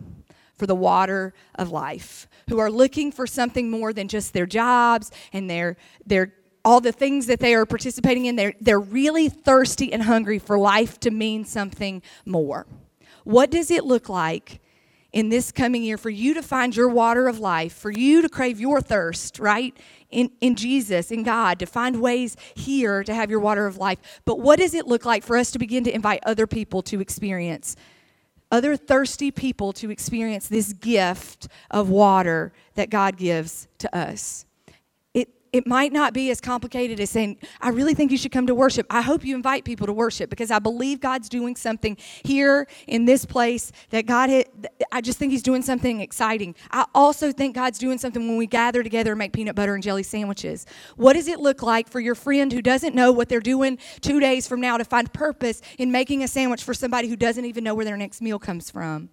for 0.55 0.65
the 0.65 0.75
water 0.75 1.33
of 1.55 1.71
life, 1.71 2.27
who 2.49 2.57
are 2.57 2.71
looking 2.71 3.11
for 3.11 3.27
something 3.27 3.69
more 3.69 3.93
than 3.93 4.07
just 4.07 4.33
their 4.33 4.45
jobs 4.45 5.11
and 5.33 5.49
their 5.49 5.77
their 6.05 6.33
all 6.67 6.81
the 6.81 6.91
things 6.91 7.27
that 7.27 7.39
they 7.39 7.53
are 7.55 7.65
participating 7.65 8.25
in. 8.25 8.35
They're, 8.35 8.53
they're 8.59 8.77
really 8.77 9.29
thirsty 9.29 9.93
and 9.93 10.03
hungry 10.03 10.37
for 10.37 10.59
life 10.59 10.99
to 10.99 11.11
mean 11.11 11.45
something 11.45 12.01
more. 12.25 12.67
What 13.27 13.51
does 13.51 13.71
it 13.71 13.83
look 13.83 14.07
like 14.07 14.61
in 15.11 15.27
this 15.27 15.51
coming 15.51 15.83
year 15.83 15.97
for 15.97 16.09
you 16.09 16.33
to 16.35 16.41
find 16.41 16.73
your 16.73 16.87
water 16.87 17.27
of 17.27 17.39
life, 17.39 17.73
for 17.73 17.91
you 17.91 18.21
to 18.21 18.29
crave 18.29 18.57
your 18.57 18.79
thirst, 18.79 19.37
right? 19.37 19.77
In, 20.09 20.31
in 20.39 20.55
Jesus, 20.55 21.11
in 21.11 21.23
God, 21.23 21.59
to 21.59 21.65
find 21.65 21.99
ways 21.99 22.37
here 22.55 23.03
to 23.03 23.13
have 23.13 23.29
your 23.29 23.41
water 23.41 23.67
of 23.67 23.75
life. 23.75 24.21
But 24.23 24.39
what 24.39 24.59
does 24.59 24.73
it 24.73 24.87
look 24.87 25.03
like 25.03 25.25
for 25.25 25.35
us 25.35 25.51
to 25.51 25.59
begin 25.59 25.83
to 25.83 25.93
invite 25.93 26.21
other 26.25 26.47
people 26.47 26.81
to 26.83 27.01
experience, 27.01 27.75
other 28.49 28.77
thirsty 28.77 29.29
people 29.29 29.73
to 29.73 29.91
experience 29.91 30.47
this 30.47 30.71
gift 30.71 31.49
of 31.69 31.89
water 31.89 32.53
that 32.75 32.89
God 32.89 33.17
gives 33.17 33.67
to 33.79 33.93
us? 33.93 34.45
It 35.53 35.67
might 35.67 35.93
not 35.93 36.13
be 36.13 36.29
as 36.31 36.41
complicated 36.41 36.99
as 36.99 37.09
saying, 37.09 37.37
I 37.61 37.69
really 37.69 37.93
think 37.93 38.11
you 38.11 38.17
should 38.17 38.31
come 38.31 38.47
to 38.47 38.55
worship. 38.55 38.85
I 38.89 39.01
hope 39.01 39.25
you 39.25 39.35
invite 39.35 39.63
people 39.65 39.87
to 39.87 39.93
worship 39.93 40.29
because 40.29 40.51
I 40.51 40.59
believe 40.59 40.99
God's 40.99 41.29
doing 41.29 41.55
something 41.55 41.97
here 42.23 42.67
in 42.87 43.05
this 43.05 43.25
place 43.25 43.71
that 43.89 44.05
God, 44.05 44.29
had, 44.29 44.45
I 44.91 45.01
just 45.01 45.17
think 45.17 45.31
He's 45.31 45.43
doing 45.43 45.61
something 45.61 46.01
exciting. 46.01 46.55
I 46.71 46.85
also 46.93 47.31
think 47.31 47.55
God's 47.55 47.79
doing 47.79 47.97
something 47.97 48.27
when 48.27 48.37
we 48.37 48.47
gather 48.47 48.83
together 48.83 49.11
and 49.11 49.19
make 49.19 49.33
peanut 49.33 49.55
butter 49.55 49.73
and 49.73 49.83
jelly 49.83 50.03
sandwiches. 50.03 50.65
What 50.95 51.13
does 51.13 51.27
it 51.27 51.39
look 51.39 51.61
like 51.61 51.89
for 51.89 51.99
your 51.99 52.15
friend 52.15 52.51
who 52.51 52.61
doesn't 52.61 52.95
know 52.95 53.11
what 53.11 53.29
they're 53.29 53.39
doing 53.39 53.77
two 54.01 54.19
days 54.19 54.47
from 54.47 54.61
now 54.61 54.77
to 54.77 54.85
find 54.85 55.11
purpose 55.11 55.61
in 55.77 55.91
making 55.91 56.23
a 56.23 56.27
sandwich 56.27 56.63
for 56.63 56.73
somebody 56.73 57.07
who 57.07 57.15
doesn't 57.15 57.45
even 57.45 57.63
know 57.63 57.75
where 57.75 57.85
their 57.85 57.97
next 57.97 58.21
meal 58.21 58.39
comes 58.39 58.69
from? 58.69 59.09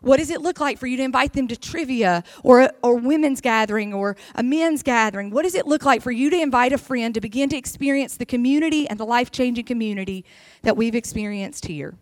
What 0.00 0.18
does 0.18 0.30
it 0.30 0.40
look 0.40 0.60
like 0.60 0.78
for 0.78 0.86
you 0.86 0.96
to 0.96 1.02
invite 1.02 1.32
them 1.32 1.48
to 1.48 1.56
trivia 1.56 2.22
or 2.42 2.60
a 2.60 2.72
or 2.82 2.96
women's 2.96 3.40
gathering 3.40 3.92
or 3.92 4.16
a 4.34 4.42
men's 4.42 4.82
gathering? 4.82 5.30
What 5.30 5.42
does 5.42 5.54
it 5.54 5.66
look 5.66 5.84
like 5.84 6.02
for 6.02 6.12
you 6.12 6.30
to 6.30 6.40
invite 6.40 6.72
a 6.72 6.78
friend 6.78 7.14
to 7.14 7.20
begin 7.20 7.48
to 7.50 7.56
experience 7.56 8.16
the 8.16 8.26
community 8.26 8.88
and 8.88 8.98
the 8.98 9.04
life 9.04 9.30
changing 9.30 9.64
community 9.64 10.24
that 10.62 10.76
we've 10.76 10.94
experienced 10.94 11.66
here? 11.66 11.94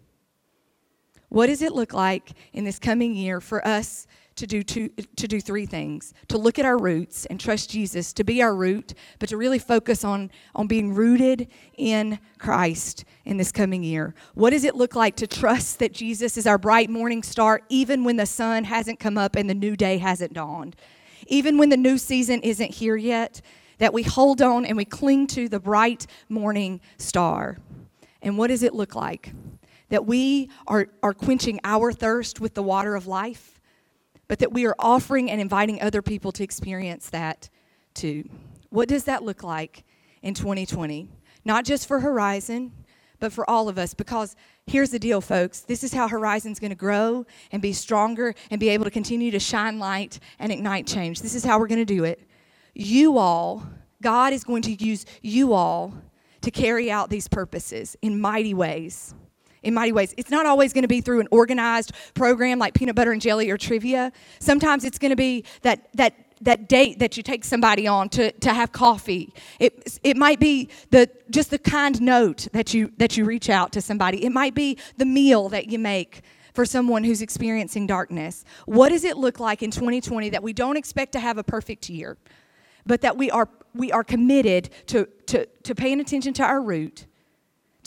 What 1.29 1.47
does 1.47 1.63
it 1.63 1.73
look 1.73 1.93
like 1.93 2.31
in 2.53 2.65
this 2.65 2.79
coming 2.79 3.15
year 3.15 3.41
for 3.41 3.67
us 3.67 4.07
to 4.37 4.47
do 4.47 4.63
two, 4.63 4.89
to 5.17 5.27
do 5.27 5.41
three 5.41 5.67
things 5.67 6.15
to 6.29 6.39
look 6.39 6.59
at 6.59 6.65
our 6.65 6.79
roots 6.79 7.27
and 7.27 7.41
trust 7.41 7.71
jesus 7.71 8.13
to 8.13 8.23
be 8.23 8.43
our 8.43 8.55
root 8.55 8.95
but 9.19 9.29
to 9.29 9.37
really 9.37 9.59
focus 9.59 10.05
on 10.05 10.31
on 10.55 10.67
being 10.67 10.95
rooted 10.95 11.49
in 11.77 12.19
christ 12.39 13.05
in 13.27 13.37
this 13.37 13.53
coming 13.53 13.83
year. 13.83 14.15
What 14.35 14.51
does 14.51 14.65
it 14.65 14.77
look 14.77 14.95
like 14.95 15.17
to 15.17 15.27
trust 15.27 15.81
that 15.81 15.93
jesus 15.93 16.39
is 16.39 16.47
our 16.47 16.57
bright 16.57 16.89
morning 16.89 17.23
star 17.23 17.61
even 17.69 18.05
when 18.05 18.17
the 18.17 18.25
sun 18.25 18.65
hasn't 18.65 19.01
come 19.01 19.19
up 19.19 19.37
and 19.37 19.51
the 19.51 19.55
new 19.55 19.77
day 19.77 19.99
hasn't 19.99 20.33
dawned? 20.33 20.77
Even 21.27 21.59
when 21.59 21.69
the 21.69 21.77
new 21.77 21.99
season 21.99 22.41
isn't 22.41 22.71
here 22.71 22.97
yet 22.97 23.43
that 23.79 23.93
we 23.93 24.03
hold 24.05 24.41
on 24.41 24.65
and 24.65 24.77
we 24.77 24.85
cling 24.85 25.27
to 25.27 25.49
the 25.49 25.61
bright 25.61 26.07
morning 26.29 26.81
star. 26.97 27.59
And 28.23 28.39
what 28.39 28.47
does 28.47 28.63
it 28.63 28.75
look 28.75 28.95
like? 28.95 29.33
That 29.91 30.07
we 30.07 30.49
are, 30.67 30.87
are 31.03 31.13
quenching 31.13 31.61
our 31.65 31.93
thirst 31.93 32.41
with 32.41 32.55
the 32.55 32.63
water 32.63 32.95
of 32.95 33.07
life 33.07 33.56
but 34.29 34.39
that 34.39 34.53
we 34.53 34.67
are 34.67 34.75
offering 34.79 35.31
and 35.31 35.41
inviting 35.41 35.81
other 35.81 36.03
people 36.03 36.33
to 36.33 36.45
experience 36.45 37.11
that 37.11 37.49
too. 37.95 38.29
What 38.71 38.89
does 38.89 39.05
that 39.05 39.23
look 39.23 39.43
like 39.43 39.85
in 40.23 40.35
2020? 40.35 41.09
Not 41.45 41.65
just 41.65 41.87
for 41.87 42.01
Horizon, 42.01 42.73
but 43.19 43.33
for 43.33 43.49
all 43.49 43.69
of 43.69 43.79
us. 43.79 43.95
Because 43.95 44.37
here's 44.67 44.91
the 44.91 44.99
deal, 44.99 45.21
folks 45.21 45.61
this 45.61 45.85
is 45.85 45.93
how 45.93 46.09
Horizon's 46.09 46.61
going 46.61 46.71
to 46.71 46.77
grow 46.77 47.25
and 47.53 47.63
be 47.63 47.73
stronger 47.73 48.35
and 48.51 48.61
be 48.61 48.69
able 48.69 48.85
to 48.85 48.91
continue 48.91 49.31
to 49.31 49.39
shine 49.39 49.79
light 49.79 50.19
and 50.39 50.53
ignite 50.53 50.87
change. 50.87 51.23
This 51.23 51.35
is 51.35 51.45
how 51.45 51.59
we're 51.59 51.69
going 51.69 51.85
to 51.85 51.85
do 51.85 52.05
it. 52.05 52.21
You 52.75 53.19
all, 53.19 53.67
God 54.03 54.33
is 54.33 54.45
going 54.45 54.63
to 54.63 54.73
use 54.73 55.07
you 55.23 55.53
all 55.53 55.95
to 56.43 56.51
carry 56.51 56.91
out 56.91 57.11
these 57.11 57.29
purposes 57.29 57.97
in 58.03 58.21
mighty 58.21 58.55
ways 58.55 59.15
in 59.67 59.75
mighty 59.75 59.93
ways. 59.93 60.15
It's 60.17 60.31
not 60.31 60.47
always 60.47 60.73
going 60.73 60.83
to 60.83 60.89
be 60.89 61.01
through 61.01 61.21
an 61.21 61.29
organized 61.31 61.93
program 62.15 62.59
like 62.59 62.75
peanut 62.75 62.95
butter 62.95 63.13
and 63.13 63.21
jelly 63.21 63.51
or 63.51 63.57
trivia. 63.57 64.13
Sometimes 64.39 64.85
it's 64.85 64.99
going 64.99 65.11
to 65.11 65.17
be 65.17 65.45
that 65.63 65.89
that 65.95 66.15
that 66.43 66.69
date 66.69 66.99
that 66.99 67.17
you 67.17 67.23
take 67.23 67.45
somebody 67.45 67.87
on 67.87 68.11
to, 68.11 68.31
to 68.31 68.53
have 68.53 68.71
coffee. 68.71 69.33
It, 69.59 69.99
it 70.03 70.19
might 70.19 70.39
be 70.39 70.69
the 70.91 71.11
just 71.31 71.51
the 71.51 71.59
kind 71.59 72.01
note 72.01 72.49
that 72.53 72.75
you 72.75 72.93
that 72.99 73.17
you 73.17 73.25
reach 73.25 73.51
out 73.51 73.73
to 73.73 73.81
somebody. 73.81 74.25
It 74.25 74.31
might 74.31 74.55
be 74.55 74.79
the 74.97 75.07
meal 75.07 75.49
that 75.49 75.69
you 75.69 75.79
make 75.79 76.23
for 76.53 76.65
someone 76.65 77.05
who's 77.05 77.23
experiencing 77.23 77.87
darkness. 77.87 78.45
What 78.67 78.91
does 78.91 79.05
it 79.05 79.17
look 79.17 79.41
like 79.41 79.63
in 79.63 79.71
2020 79.71 80.31
that 80.31 80.43
we 80.43 80.53
don't 80.53 80.77
expect 80.77 81.13
to 81.13 81.21
have 81.21 81.39
a 81.39 81.45
perfect 81.45 81.91
year, 81.91 82.17
but 82.87 83.01
that 83.01 83.17
we 83.17 83.31
are 83.31 83.49
we 83.75 83.93
are 83.93 84.05
committed 84.05 84.71
to, 84.87 85.07
to, 85.27 85.47
to 85.65 85.75
paying 85.75 86.01
attention 86.01 86.33
to 86.35 86.43
our 86.43 86.61
root, 86.61 87.07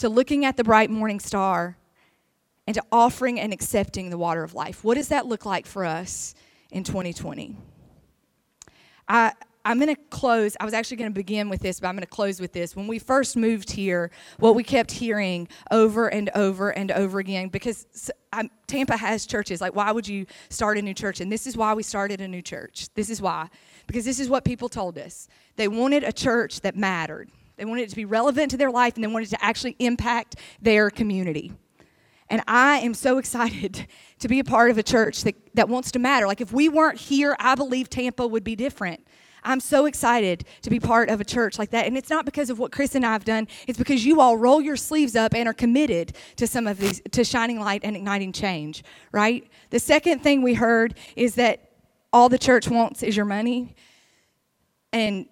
to 0.00 0.08
looking 0.08 0.46
at 0.46 0.56
the 0.56 0.64
bright 0.64 0.90
morning 0.90 1.20
star 1.20 1.76
and 2.66 2.74
to 2.74 2.82
offering 2.90 3.38
and 3.38 3.52
accepting 3.52 4.08
the 4.08 4.16
water 4.16 4.42
of 4.42 4.54
life. 4.54 4.82
What 4.82 4.94
does 4.94 5.08
that 5.08 5.26
look 5.26 5.44
like 5.44 5.66
for 5.66 5.84
us 5.84 6.34
in 6.70 6.84
2020? 6.84 7.56
I, 9.08 9.32
I'm 9.62 9.78
going 9.78 9.94
to 9.94 10.00
close. 10.08 10.56
I 10.58 10.64
was 10.64 10.72
actually 10.72 10.96
going 10.96 11.10
to 11.10 11.14
begin 11.14 11.50
with 11.50 11.60
this, 11.60 11.80
but 11.80 11.88
I'm 11.88 11.96
going 11.96 12.02
to 12.02 12.06
close 12.06 12.40
with 12.40 12.54
this. 12.54 12.74
When 12.74 12.86
we 12.86 12.98
first 12.98 13.36
moved 13.36 13.72
here, 13.72 14.10
what 14.38 14.54
we 14.54 14.62
kept 14.62 14.90
hearing 14.90 15.48
over 15.70 16.08
and 16.08 16.30
over 16.34 16.70
and 16.70 16.90
over 16.92 17.18
again, 17.18 17.48
because 17.48 18.10
I'm, 18.32 18.50
Tampa 18.66 18.96
has 18.96 19.26
churches. 19.26 19.60
Like, 19.60 19.74
why 19.74 19.92
would 19.92 20.08
you 20.08 20.24
start 20.48 20.78
a 20.78 20.82
new 20.82 20.94
church? 20.94 21.20
And 21.20 21.30
this 21.30 21.46
is 21.46 21.58
why 21.58 21.74
we 21.74 21.82
started 21.82 22.22
a 22.22 22.28
new 22.28 22.40
church. 22.40 22.88
This 22.94 23.10
is 23.10 23.20
why. 23.20 23.50
Because 23.86 24.06
this 24.06 24.18
is 24.18 24.30
what 24.30 24.44
people 24.44 24.70
told 24.70 24.96
us. 24.96 25.28
They 25.56 25.68
wanted 25.68 26.04
a 26.04 26.12
church 26.12 26.62
that 26.62 26.74
mattered. 26.74 27.28
They 27.60 27.66
wanted 27.66 27.82
it 27.82 27.90
to 27.90 27.96
be 27.96 28.06
relevant 28.06 28.50
to 28.52 28.56
their 28.56 28.70
life 28.70 28.94
and 28.94 29.04
they 29.04 29.08
wanted 29.08 29.28
it 29.28 29.36
to 29.36 29.44
actually 29.44 29.76
impact 29.78 30.36
their 30.62 30.88
community. 30.88 31.52
And 32.30 32.42
I 32.48 32.78
am 32.78 32.94
so 32.94 33.18
excited 33.22 33.86
to 34.20 34.28
be 34.28 34.38
a 34.38 34.44
part 34.44 34.70
of 34.70 34.78
a 34.78 34.82
church 34.82 35.24
that, 35.24 35.34
that 35.54 35.68
wants 35.68 35.90
to 35.92 35.98
matter. 35.98 36.26
Like, 36.26 36.40
if 36.40 36.52
we 36.54 36.70
weren't 36.70 36.98
here, 36.98 37.36
I 37.38 37.56
believe 37.56 37.90
Tampa 37.90 38.26
would 38.26 38.44
be 38.44 38.56
different. 38.56 39.06
I'm 39.44 39.60
so 39.60 39.84
excited 39.84 40.46
to 40.62 40.70
be 40.70 40.80
part 40.80 41.10
of 41.10 41.20
a 41.20 41.24
church 41.24 41.58
like 41.58 41.70
that. 41.70 41.86
And 41.86 41.98
it's 41.98 42.08
not 42.08 42.24
because 42.24 42.48
of 42.48 42.58
what 42.58 42.72
Chris 42.72 42.94
and 42.94 43.04
I 43.04 43.12
have 43.12 43.26
done, 43.26 43.46
it's 43.66 43.78
because 43.78 44.06
you 44.06 44.22
all 44.22 44.38
roll 44.38 44.62
your 44.62 44.76
sleeves 44.76 45.14
up 45.14 45.34
and 45.34 45.46
are 45.46 45.52
committed 45.52 46.14
to 46.36 46.46
some 46.46 46.66
of 46.66 46.78
these, 46.78 47.02
to 47.12 47.24
shining 47.24 47.60
light 47.60 47.82
and 47.84 47.94
igniting 47.94 48.32
change, 48.32 48.84
right? 49.12 49.46
The 49.68 49.78
second 49.78 50.20
thing 50.22 50.40
we 50.40 50.54
heard 50.54 50.94
is 51.14 51.34
that 51.34 51.72
all 52.10 52.30
the 52.30 52.38
church 52.38 52.68
wants 52.68 53.02
is 53.02 53.14
your 53.14 53.26
money. 53.26 53.74
And 54.94 55.26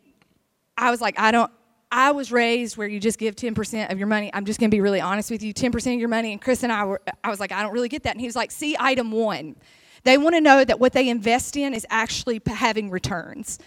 I 0.77 0.91
was 0.91 1.01
like, 1.01 1.19
I 1.19 1.31
don't, 1.31 1.51
I 1.91 2.13
was 2.13 2.31
raised 2.31 2.77
where 2.77 2.87
you 2.87 3.01
just 3.01 3.19
give 3.19 3.35
10% 3.35 3.91
of 3.91 3.99
your 3.99 4.07
money. 4.07 4.31
I'm 4.35 4.45
just 4.45 4.61
going 4.61 4.71
to 4.71 4.75
be 4.75 4.81
really 4.81 5.01
honest 5.01 5.31
with 5.31 5.43
you 5.43 5.55
10% 5.55 5.95
of 5.95 6.01
your 6.01 6.09
money. 6.09 6.33
And 6.33 6.41
Chris 6.41 6.63
and 6.63 6.71
I 6.71 6.85
were, 6.85 7.01
I 7.25 7.31
was 7.31 7.41
like, 7.41 7.51
I 7.51 7.63
don't 7.63 7.73
really 7.73 7.89
get 7.89 8.03
that. 8.03 8.13
And 8.13 8.21
he 8.21 8.27
was 8.27 8.37
like, 8.37 8.51
see 8.51 8.77
item 8.79 9.11
one. 9.11 9.57
They 10.05 10.19
want 10.19 10.35
to 10.35 10.41
know 10.41 10.65
that 10.65 10.79
what 10.79 10.93
they 10.93 11.09
invest 11.09 11.57
in 11.57 11.75
is 11.75 11.87
actually 11.91 12.41
having 12.47 12.91
returns. 12.91 13.59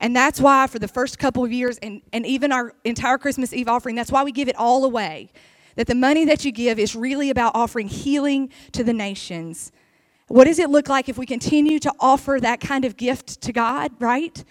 And 0.00 0.14
that's 0.14 0.40
why, 0.40 0.66
for 0.66 0.78
the 0.78 0.88
first 0.88 1.18
couple 1.18 1.44
of 1.44 1.52
years, 1.52 1.78
and, 1.78 2.00
and 2.12 2.24
even 2.24 2.52
our 2.52 2.74
entire 2.84 3.18
Christmas 3.18 3.52
Eve 3.52 3.68
offering, 3.68 3.96
that's 3.96 4.10
why 4.10 4.24
we 4.24 4.32
give 4.32 4.48
it 4.48 4.56
all 4.56 4.84
away. 4.84 5.30
That 5.76 5.86
the 5.86 5.94
money 5.94 6.24
that 6.26 6.44
you 6.44 6.52
give 6.52 6.78
is 6.78 6.96
really 6.96 7.30
about 7.30 7.54
offering 7.54 7.88
healing 7.88 8.50
to 8.72 8.82
the 8.82 8.92
nations. 8.92 9.72
What 10.28 10.44
does 10.44 10.58
it 10.58 10.70
look 10.70 10.88
like 10.88 11.08
if 11.08 11.18
we 11.18 11.26
continue 11.26 11.78
to 11.80 11.92
offer 12.00 12.38
that 12.40 12.60
kind 12.60 12.84
of 12.84 12.96
gift 12.96 13.40
to 13.42 13.52
God, 13.52 13.92
right? 13.98 14.42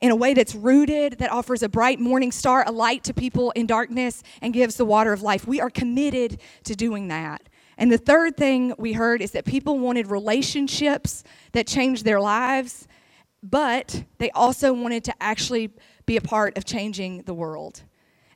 In 0.00 0.10
a 0.10 0.16
way 0.16 0.34
that's 0.34 0.54
rooted, 0.54 1.14
that 1.18 1.32
offers 1.32 1.62
a 1.62 1.68
bright 1.68 1.98
morning 1.98 2.30
star, 2.30 2.64
a 2.66 2.72
light 2.72 3.02
to 3.04 3.14
people 3.14 3.50
in 3.52 3.66
darkness, 3.66 4.22
and 4.42 4.52
gives 4.52 4.76
the 4.76 4.84
water 4.84 5.12
of 5.12 5.22
life. 5.22 5.46
We 5.46 5.60
are 5.60 5.70
committed 5.70 6.40
to 6.64 6.76
doing 6.76 7.08
that. 7.08 7.48
And 7.78 7.90
the 7.90 7.98
third 7.98 8.36
thing 8.36 8.74
we 8.78 8.92
heard 8.92 9.22
is 9.22 9.30
that 9.32 9.44
people 9.44 9.78
wanted 9.78 10.08
relationships 10.08 11.24
that 11.52 11.66
changed 11.66 12.04
their 12.04 12.20
lives 12.20 12.86
but 13.50 14.04
they 14.18 14.30
also 14.30 14.72
wanted 14.72 15.04
to 15.04 15.14
actually 15.20 15.70
be 16.04 16.16
a 16.16 16.20
part 16.20 16.56
of 16.56 16.64
changing 16.64 17.22
the 17.22 17.34
world. 17.34 17.82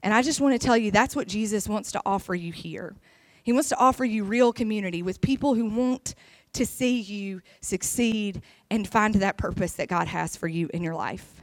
And 0.02 0.14
I 0.14 0.22
just 0.22 0.40
want 0.40 0.58
to 0.58 0.64
tell 0.64 0.76
you 0.76 0.90
that's 0.90 1.16
what 1.16 1.28
Jesus 1.28 1.68
wants 1.68 1.92
to 1.92 2.02
offer 2.06 2.34
you 2.34 2.52
here. 2.52 2.94
He 3.42 3.52
wants 3.52 3.68
to 3.70 3.76
offer 3.76 4.04
you 4.04 4.24
real 4.24 4.52
community 4.52 5.02
with 5.02 5.20
people 5.20 5.54
who 5.54 5.66
want 5.66 6.14
to 6.52 6.66
see 6.66 7.00
you 7.00 7.42
succeed 7.60 8.42
and 8.70 8.86
find 8.86 9.14
that 9.16 9.36
purpose 9.36 9.72
that 9.74 9.88
God 9.88 10.08
has 10.08 10.36
for 10.36 10.48
you 10.48 10.68
in 10.72 10.82
your 10.82 10.94
life. 10.94 11.39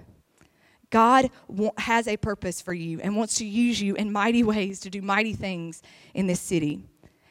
God 0.90 1.30
has 1.78 2.08
a 2.08 2.18
purpose 2.18 2.62
for 2.62 2.74
you 2.74 3.00
and 3.02 3.16
wants 3.16 3.36
to 3.36 3.46
use 3.46 3.82
you 3.82 3.96
in 3.96 4.12
mighty 4.12 4.44
ways 4.44 4.80
to 4.82 4.90
do 4.90 5.02
mighty 5.02 5.34
things 5.34 5.82
in 6.14 6.28
this 6.28 6.40
city. 6.40 6.84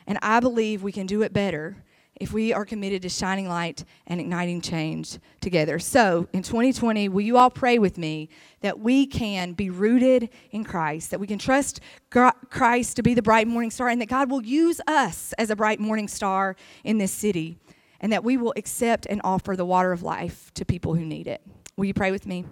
And 0.07 0.19
I 0.23 0.40
believe 0.40 0.83
we 0.83 0.92
can 0.92 1.07
do 1.07 1.23
it 1.23 1.33
better 1.33 1.77
if 2.19 2.33
we 2.33 2.53
are 2.53 2.64
committed 2.64 3.03
to 3.03 3.09
shining 3.09 3.49
light 3.49 3.85
and 4.07 4.21
igniting 4.21 4.61
change 4.61 5.19
together. 5.40 5.79
So, 5.79 6.29
in 6.33 6.42
2020, 6.42 7.09
will 7.09 7.21
you 7.21 7.37
all 7.37 7.51
pray 7.51 7.79
with 7.79 7.99
me 7.99 8.31
that 8.61 8.81
we 8.81 9.07
can 9.07 9.53
be 9.53 9.69
rooted 9.69 10.31
in 10.51 10.64
Christ, 10.64 11.11
that 11.11 11.21
we 11.21 11.27
can 11.27 11.38
trust 11.38 11.81
Christ 12.11 12.97
to 12.97 13.03
be 13.03 13.14
the 13.14 13.23
bright 13.23 13.47
morning 13.47 13.71
star, 13.71 13.88
and 13.88 14.01
that 14.01 14.09
God 14.09 14.31
will 14.31 14.42
use 14.42 14.81
us 14.87 15.35
as 15.35 15.51
a 15.51 15.57
bright 15.57 15.79
morning 15.79 16.09
star 16.09 16.57
in 16.85 16.99
this 16.99 17.12
city, 17.12 17.59
and 18.01 18.12
that 18.12 18.25
we 18.25 18.37
will 18.37 18.55
accept 18.57 19.07
and 19.07 19.21
offer 19.23 19.55
the 19.57 19.66
water 19.66 19.92
of 19.92 20.03
life 20.03 20.51
to 20.55 20.64
people 20.64 20.95
who 20.95 21.05
need 21.05 21.27
it? 21.27 21.42
Will 21.77 21.85
you 21.85 21.95
pray 21.95 22.11
with 22.11 22.27
me? 22.27 22.47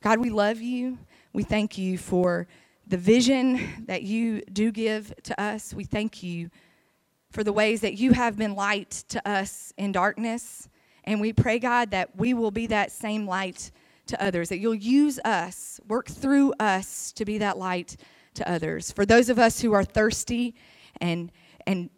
God, 0.00 0.20
we 0.20 0.30
love 0.30 0.60
you. 0.60 0.98
We 1.32 1.42
thank 1.42 1.76
you 1.76 1.98
for 1.98 2.46
the 2.86 2.96
vision 2.96 3.84
that 3.86 4.02
you 4.02 4.42
do 4.42 4.70
give 4.70 5.12
to 5.24 5.40
us. 5.40 5.74
We 5.74 5.82
thank 5.82 6.22
you 6.22 6.50
for 7.32 7.42
the 7.42 7.52
ways 7.52 7.80
that 7.80 7.94
you 7.94 8.12
have 8.12 8.36
been 8.36 8.54
light 8.54 8.90
to 9.08 9.28
us 9.28 9.72
in 9.76 9.90
darkness. 9.90 10.68
And 11.02 11.20
we 11.20 11.32
pray, 11.32 11.58
God, 11.58 11.90
that 11.90 12.16
we 12.16 12.32
will 12.32 12.52
be 12.52 12.68
that 12.68 12.92
same 12.92 13.26
light 13.26 13.72
to 14.06 14.22
others, 14.22 14.48
that 14.50 14.58
you'll 14.58 14.74
use 14.74 15.18
us, 15.24 15.80
work 15.88 16.06
through 16.06 16.54
us 16.60 17.12
to 17.12 17.24
be 17.24 17.38
that 17.38 17.58
light 17.58 17.96
to 18.34 18.48
others. 18.48 18.92
For 18.92 19.04
those 19.04 19.28
of 19.28 19.38
us 19.38 19.60
who 19.60 19.72
are 19.72 19.84
thirsty 19.84 20.54
and, 21.00 21.32
and 21.66 21.90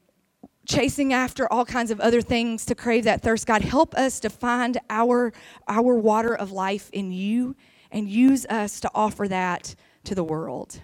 chasing 0.66 1.12
after 1.12 1.52
all 1.52 1.66
kinds 1.66 1.90
of 1.90 2.00
other 2.00 2.22
things 2.22 2.64
to 2.64 2.74
crave 2.74 3.04
that 3.04 3.20
thirst, 3.20 3.46
God, 3.46 3.60
help 3.60 3.94
us 3.94 4.20
to 4.20 4.30
find 4.30 4.78
our, 4.88 5.34
our 5.68 5.94
water 5.94 6.34
of 6.34 6.50
life 6.50 6.88
in 6.94 7.12
you 7.12 7.54
and 7.90 8.08
use 8.08 8.46
us 8.46 8.80
to 8.80 8.90
offer 8.94 9.28
that 9.28 9.74
to 10.04 10.14
the 10.14 10.24
world. 10.24 10.80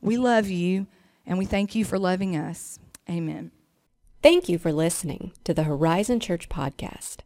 We 0.00 0.16
love 0.16 0.48
you 0.48 0.86
and 1.26 1.38
we 1.38 1.46
thank 1.46 1.74
you 1.74 1.84
for 1.84 1.98
loving 1.98 2.36
us. 2.36 2.78
Amen. 3.08 3.50
Thank 4.22 4.48
you 4.48 4.58
for 4.58 4.72
listening 4.72 5.32
to 5.44 5.52
the 5.52 5.64
Horizon 5.64 6.20
Church 6.20 6.48
podcast. 6.48 7.18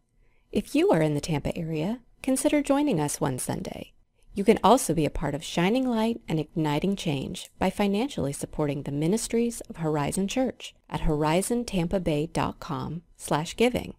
If 0.51 0.75
you 0.75 0.91
are 0.91 1.01
in 1.01 1.13
the 1.13 1.21
Tampa 1.21 1.57
area, 1.57 2.01
consider 2.21 2.61
joining 2.61 2.99
us 2.99 3.21
one 3.21 3.39
Sunday. 3.39 3.93
You 4.33 4.43
can 4.43 4.59
also 4.63 4.93
be 4.93 5.05
a 5.05 5.09
part 5.09 5.33
of 5.35 5.43
shining 5.43 5.87
light 5.87 6.21
and 6.27 6.39
igniting 6.39 6.95
change 6.95 7.49
by 7.57 7.69
financially 7.69 8.33
supporting 8.33 8.83
the 8.83 8.91
ministries 8.91 9.61
of 9.61 9.77
Horizon 9.77 10.27
Church 10.27 10.75
at 10.89 11.01
horizontampabay.com 11.01 13.01
slash 13.17 13.55
giving. 13.55 13.95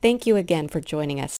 Thank 0.00 0.26
you 0.26 0.36
again 0.36 0.68
for 0.68 0.80
joining 0.80 1.20
us 1.20 1.38